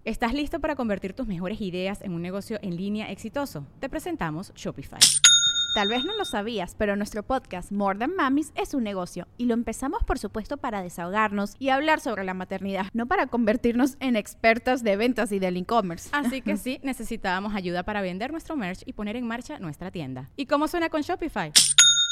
[0.04, 3.66] ¿Estás listo para convertir tus mejores ideas en un negocio en línea exitoso?
[3.78, 5.00] Te presentamos Shopify.
[5.74, 9.44] Tal vez no lo sabías, pero nuestro podcast More Than Mamis es un negocio y
[9.44, 14.16] lo empezamos por supuesto para desahogarnos y hablar sobre la maternidad, no para convertirnos en
[14.16, 16.08] expertas de ventas y del e-commerce.
[16.12, 20.30] Así que sí, necesitábamos ayuda para vender nuestro merch y poner en marcha nuestra tienda.
[20.36, 21.52] ¿Y cómo suena con Shopify?